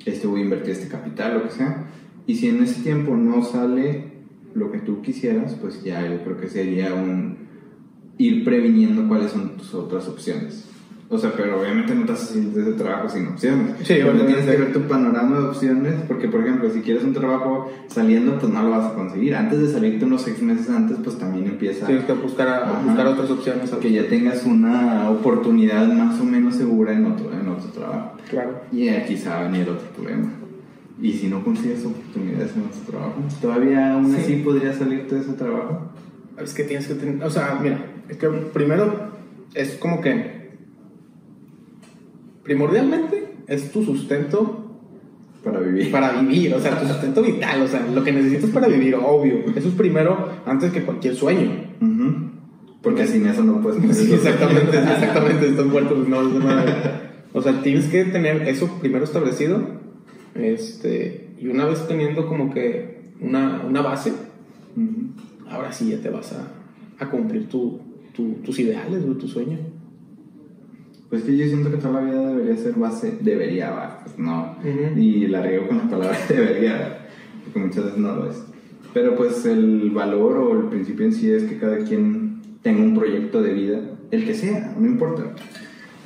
este 0.04 0.26
voy 0.26 0.40
a 0.40 0.44
invertir 0.44 0.72
este 0.72 0.88
capital, 0.88 1.34
lo 1.34 1.42
que 1.44 1.50
sea, 1.50 1.84
y 2.26 2.34
si 2.34 2.48
en 2.48 2.60
ese 2.64 2.82
tiempo 2.82 3.16
no 3.16 3.44
sale 3.44 4.15
lo 4.56 4.72
que 4.72 4.78
tú 4.78 5.02
quisieras, 5.02 5.54
pues 5.60 5.82
ya 5.84 6.00
yo 6.08 6.22
creo 6.24 6.38
que 6.40 6.48
sería 6.48 6.94
un 6.94 7.36
ir 8.18 8.44
previniendo 8.44 9.06
cuáles 9.08 9.30
son 9.32 9.50
tus 9.56 9.74
otras 9.74 10.08
opciones. 10.08 10.62
O 11.08 11.18
sea, 11.18 11.32
pero 11.36 11.60
obviamente 11.60 11.94
no 11.94 12.04
te 12.04 12.16
salir 12.16 12.48
de 12.48 12.62
ese 12.62 12.72
trabajo 12.72 13.08
sin 13.08 13.28
opciones. 13.28 13.76
Sí, 13.84 13.92
obviamente. 13.94 14.24
tienes 14.26 14.44
que 14.46 14.56
ver 14.56 14.72
tu 14.72 14.80
panorama 14.88 15.38
de 15.38 15.44
opciones, 15.44 15.94
porque 16.08 16.26
por 16.28 16.40
ejemplo, 16.40 16.68
si 16.70 16.80
quieres 16.80 17.04
un 17.04 17.12
trabajo 17.12 17.70
saliendo, 17.86 18.36
pues 18.40 18.52
no 18.52 18.60
lo 18.64 18.70
vas 18.70 18.90
a 18.90 18.94
conseguir. 18.94 19.36
Antes 19.36 19.60
de 19.60 19.68
salirte 19.68 20.04
unos 20.04 20.22
seis 20.22 20.42
meses 20.42 20.68
antes, 20.68 20.96
pues 21.04 21.16
también 21.16 21.46
empieza 21.46 21.86
Tienes 21.86 22.06
que 22.06 22.12
buscar, 22.14 22.48
a- 22.48 22.70
Ajá. 22.70 22.82
buscar 22.84 23.06
otras 23.06 23.30
opciones. 23.30 23.70
que 23.70 23.92
ya 23.92 24.08
tengas 24.08 24.44
una 24.46 25.08
oportunidad 25.10 25.86
más 25.86 26.18
o 26.20 26.24
menos 26.24 26.56
segura 26.56 26.92
en 26.92 27.04
otro, 27.04 27.30
en 27.32 27.46
otro 27.48 27.68
trabajo. 27.70 28.16
Claro. 28.28 28.62
Y 28.72 28.88
aquí 28.88 29.16
se 29.16 29.28
va 29.28 29.40
a 29.40 29.42
venir 29.44 29.68
otro 29.68 29.86
problema. 29.94 30.28
Y 31.00 31.12
si 31.12 31.28
no 31.28 31.44
consigues 31.44 31.84
oportunidades 31.84 32.52
en 32.56 32.62
otro 32.62 32.80
trabajo, 32.90 33.14
todavía 33.40 33.92
aún 33.94 34.10
Sí. 34.14 34.16
así 34.22 34.36
podrías 34.36 34.76
salirte 34.76 35.14
de 35.16 35.20
ese 35.20 35.32
trabajo. 35.34 35.90
Es 36.42 36.54
que 36.54 36.64
tienes 36.64 36.86
que 36.86 36.94
tener, 36.94 37.22
o 37.22 37.30
sea, 37.30 37.58
mira, 37.62 37.78
es 38.08 38.16
que 38.16 38.28
primero 38.28 39.10
es 39.54 39.74
como 39.76 40.00
que 40.00 40.50
primordialmente 42.42 43.34
es 43.46 43.70
tu 43.72 43.84
sustento 43.84 44.62
Para 45.44 45.60
vivir. 45.60 45.90
para 45.90 46.12
vivir, 46.20 46.54
o 46.54 46.60
sea, 46.60 46.78
tu 46.80 46.86
sustento 46.86 47.22
vital, 47.22 47.62
o 47.62 47.68
sea, 47.68 47.86
lo 47.94 48.02
que 48.02 48.12
necesitas 48.12 48.50
para 48.50 48.68
vivir, 48.68 48.94
obvio. 48.96 49.36
Eso 49.54 49.68
es 49.68 49.74
primero 49.74 50.28
antes 50.46 50.72
que 50.72 50.82
cualquier 50.82 51.14
sueño. 51.14 51.50
Porque 52.82 53.06
sin 53.06 53.26
eso 53.26 53.42
no 53.42 53.60
puedes 53.60 53.96
Sí, 53.96 54.12
exactamente, 54.12 54.78
exactamente, 54.78 55.48
estás 55.48 55.66
muerto, 55.66 55.94
pues 55.96 56.08
no, 56.08 56.22
no, 56.22 56.38
no. 56.38 56.62
O 57.32 57.42
sea, 57.42 57.60
tienes 57.62 57.86
que 57.86 58.04
tener 58.04 58.42
eso 58.48 58.68
primero 58.80 59.04
establecido, 59.04 59.60
este, 60.38 61.28
y 61.40 61.48
una 61.48 61.64
vez 61.66 61.86
teniendo 61.88 62.26
como 62.26 62.52
que 62.52 62.96
una, 63.20 63.62
una 63.66 63.82
base, 63.82 64.12
ahora 65.48 65.72
sí 65.72 65.90
ya 65.90 66.00
te 66.00 66.10
vas 66.10 66.32
a, 66.32 66.48
a 67.04 67.10
cumplir 67.10 67.48
tu, 67.48 67.80
tu- 68.14 68.34
tus 68.44 68.58
ideales 68.58 69.04
o 69.04 69.14
tu 69.16 69.28
sueño. 69.28 69.58
Pues 71.08 71.22
que 71.22 71.36
yo 71.36 71.46
siento 71.46 71.70
que 71.70 71.76
toda 71.76 72.00
la 72.00 72.10
vida 72.10 72.28
debería 72.30 72.56
ser 72.56 72.74
base, 72.74 73.18
debería, 73.20 73.70
va, 73.70 74.00
pues 74.04 74.18
no. 74.18 74.56
Y 74.96 75.28
la 75.28 75.40
riego 75.42 75.68
con 75.68 75.78
la 75.78 75.88
palabra 75.88 76.18
debería, 76.28 77.06
porque 77.44 77.58
muchas 77.60 77.84
veces 77.84 77.98
no 77.98 78.16
lo 78.16 78.30
es. 78.30 78.42
Pero 78.92 79.14
pues 79.14 79.44
el 79.46 79.90
valor 79.90 80.36
o 80.38 80.60
el 80.60 80.66
principio 80.68 81.06
en 81.06 81.12
sí 81.12 81.30
es 81.30 81.44
que 81.44 81.58
cada 81.58 81.78
quien 81.78 82.40
tenga 82.62 82.82
un 82.82 82.94
proyecto 82.96 83.40
de 83.42 83.52
vida, 83.52 83.80
el 84.10 84.24
que 84.24 84.34
sea, 84.34 84.74
no 84.78 84.86
importa. 84.86 85.22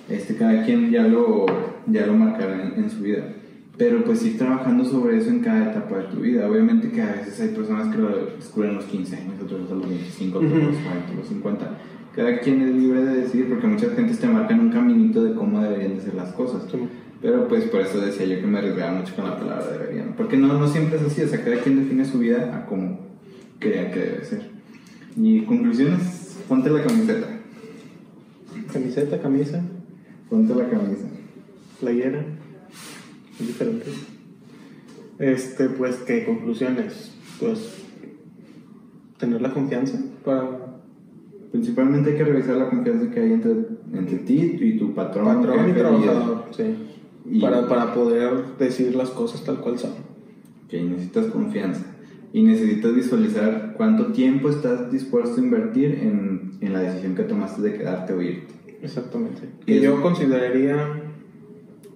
Este, 0.08 0.34
cada 0.34 0.64
quien 0.64 0.90
ya 0.90 1.04
lo, 1.06 1.46
ya 1.86 2.04
lo 2.06 2.14
marcará 2.14 2.60
en, 2.66 2.84
en 2.84 2.90
su 2.90 3.02
vida. 3.02 3.24
Pero 3.80 4.04
pues 4.04 4.22
ir 4.26 4.36
trabajando 4.36 4.84
sobre 4.84 5.16
eso 5.16 5.30
en 5.30 5.40
cada 5.40 5.70
etapa 5.70 5.96
de 5.96 6.04
tu 6.08 6.18
vida. 6.20 6.46
Obviamente 6.46 6.90
que 6.90 7.00
a 7.00 7.12
veces 7.12 7.40
hay 7.40 7.48
personas 7.48 7.88
que 7.88 7.96
lo 8.02 8.26
descubren 8.36 8.72
a 8.72 8.74
los 8.74 8.84
15 8.84 9.16
años, 9.16 9.40
otros 9.42 9.70
a 9.70 9.74
los 9.74 9.88
25, 9.88 10.36
otros 10.38 10.52
a 10.52 10.56
los 10.56 10.74
Ujú. 10.74 10.84
40, 10.84 11.12
a 11.12 11.14
los 11.16 11.26
50. 11.28 11.78
Cada 12.14 12.40
quien 12.40 12.60
es 12.60 12.74
libre 12.74 13.02
de 13.06 13.14
decidir 13.22 13.48
porque 13.48 13.66
muchas 13.66 13.94
gentes 13.96 14.18
te 14.18 14.26
marcan 14.26 14.60
un 14.60 14.68
caminito 14.70 15.24
de 15.24 15.32
cómo 15.32 15.62
deberían 15.62 15.96
de 15.96 16.02
ser 16.02 16.12
las 16.14 16.30
cosas. 16.34 16.64
Pero 17.22 17.48
pues 17.48 17.64
por 17.64 17.80
eso 17.80 18.02
decía 18.02 18.26
yo 18.26 18.38
que 18.42 18.46
me 18.46 18.58
arriesgaba 18.58 18.92
mucho 18.98 19.16
con 19.16 19.24
la 19.24 19.38
palabra 19.38 19.66
deberían. 19.72 20.12
Porque 20.14 20.36
no, 20.36 20.58
no 20.58 20.68
siempre 20.68 20.98
es 20.98 21.02
así, 21.04 21.22
o 21.22 21.28
sea, 21.28 21.42
cada 21.42 21.56
quien 21.62 21.78
define 21.82 22.04
su 22.04 22.18
vida 22.18 22.54
a 22.54 22.66
como 22.66 22.98
crea 23.60 23.90
que 23.92 23.98
debe 24.00 24.24
ser. 24.26 24.42
Y 25.16 25.40
conclusiones, 25.46 26.36
ponte 26.46 26.68
la 26.68 26.82
camiseta. 26.84 27.26
Camiseta, 28.72 29.18
camisa, 29.22 29.62
Ponte 30.28 30.54
la 30.54 30.68
camisa. 30.68 31.06
playera, 31.80 32.24
es 33.40 33.46
diferente. 33.46 33.87
Este, 35.18 35.68
pues, 35.68 35.96
¿qué 35.96 36.24
conclusiones? 36.24 37.12
Pues, 37.38 37.85
tener 39.18 39.40
la 39.42 39.53
confianza 39.53 39.98
para 40.24 40.66
Principalmente 41.53 42.12
hay 42.12 42.16
que 42.16 42.24
revisar 42.24 42.57
la 42.57 42.70
confianza 42.70 43.11
que 43.11 43.18
hay 43.20 43.33
entre, 43.33 43.50
entre 43.92 44.18
ti 44.18 44.57
y 44.61 44.79
tu 44.79 44.94
patrón. 44.94 45.24
patrón 45.24 45.68
y 45.68 45.72
trabajador, 45.72 46.44
sí. 46.53 46.62
Y- 47.29 47.40
Para, 47.40 47.66
para 47.66 47.92
poder 47.92 48.57
decir 48.57 48.94
las 48.94 49.11
cosas 49.11 49.42
tal 49.44 49.61
cual 49.61 49.76
son. 49.76 49.90
Que 50.68 50.81
necesitas 50.81 51.26
confianza. 51.26 51.85
Y 52.33 52.44
necesitas 52.44 52.94
visualizar 52.94 53.74
cuánto 53.76 54.12
tiempo 54.12 54.48
estás 54.48 54.92
dispuesto 54.92 55.40
a 55.40 55.44
invertir 55.44 55.98
en, 56.00 56.53
en 56.61 56.72
la 56.72 56.79
decisión 56.83 57.16
que 57.16 57.24
tomaste 57.24 57.62
de 57.62 57.74
quedarte 57.76 58.12
o 58.12 58.22
irte. 58.22 58.55
Exactamente. 58.81 59.42
Y 59.62 59.64
Que 59.64 59.81
yo 59.81 60.00
consideraría 60.00 60.87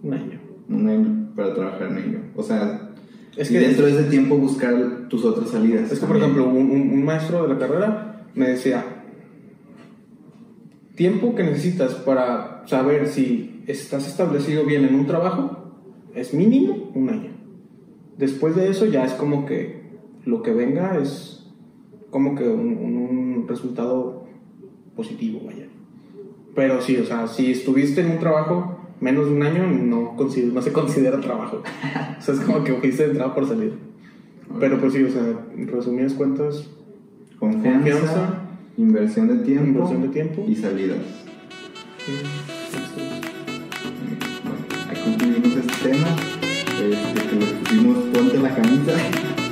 un 0.02 0.14
año. 0.14 0.40
Un 0.68 0.88
año 0.88 1.23
para 1.36 1.54
trabajar 1.54 1.88
en 1.90 1.98
ello. 1.98 2.18
O 2.36 2.42
sea, 2.42 2.90
Es 3.36 3.50
y 3.50 3.54
que- 3.54 3.60
dentro 3.60 3.86
de 3.86 3.92
ese 3.92 4.04
tiempo 4.04 4.36
buscar 4.36 5.08
tus 5.08 5.24
otras 5.24 5.50
salidas. 5.50 5.90
Es 5.90 5.98
que, 6.00 6.06
por 6.06 6.16
ejemplo, 6.16 6.46
un, 6.48 6.70
un- 6.70 6.90
un 6.90 7.04
maestro 7.04 7.42
de 7.42 7.54
la 7.54 7.58
carrera 7.58 8.26
me 8.34 8.48
decía, 8.48 8.84
tiempo 10.94 11.34
que 11.34 11.42
necesitas 11.44 11.94
para 11.94 12.62
saber 12.66 13.08
si 13.08 13.62
estás 13.66 14.06
establecido 14.06 14.64
bien 14.64 14.84
en 14.84 14.94
un 14.94 15.06
trabajo 15.06 15.72
es 16.14 16.32
mínimo 16.34 16.90
un 16.94 17.08
año. 17.10 17.30
Después 18.18 18.54
de 18.54 18.68
eso 18.68 18.86
ya 18.86 19.04
es 19.04 19.12
como 19.12 19.44
que 19.46 19.82
lo 20.24 20.42
que 20.42 20.52
venga 20.52 20.98
es 20.98 21.46
como 22.10 22.36
que 22.36 22.48
un, 22.48 22.78
un 22.78 23.46
resultado 23.48 24.24
positivo, 24.94 25.40
vaya. 25.44 25.66
Pero 26.54 26.80
sí, 26.80 26.96
o 26.96 27.04
sea, 27.04 27.26
si 27.26 27.50
estuviste 27.50 28.00
en 28.02 28.12
un 28.12 28.18
trabajo 28.20 28.73
menos 29.00 29.26
de 29.26 29.34
un 29.34 29.42
año, 29.42 29.66
no, 29.66 30.16
no 30.16 30.62
se 30.62 30.72
considera 30.72 31.20
trabajo. 31.20 31.62
o 32.18 32.22
sea, 32.22 32.34
es 32.34 32.40
como 32.40 32.64
que 32.64 32.74
fuiste 32.74 33.04
de 33.04 33.10
entrada 33.10 33.34
por 33.34 33.46
salir. 33.46 33.78
Pero 34.60 34.78
pues 34.78 34.92
sí, 34.92 35.02
o 35.02 35.10
sea, 35.10 35.22
en 35.56 35.68
resumidas 35.68 36.14
cuentas, 36.14 36.68
Confianza, 37.38 37.74
confianza, 37.74 38.38
inversión 38.76 39.28
de 39.28 39.44
tiempo, 39.44 39.68
inversión 39.68 40.02
de 40.02 40.08
tiempo. 40.08 40.44
y 40.46 40.54
salidas. 40.54 40.98
sí, 42.06 42.12
sí, 42.70 42.78
sí. 42.94 43.24
incluimos 45.10 45.56
este 45.56 45.90
tema, 45.90 46.08
este, 46.70 47.28
que 47.28 47.36
lo 47.36 47.46
pusimos 47.60 47.98
ponte 48.12 48.38
la 48.38 48.54
camisa. 48.54 48.92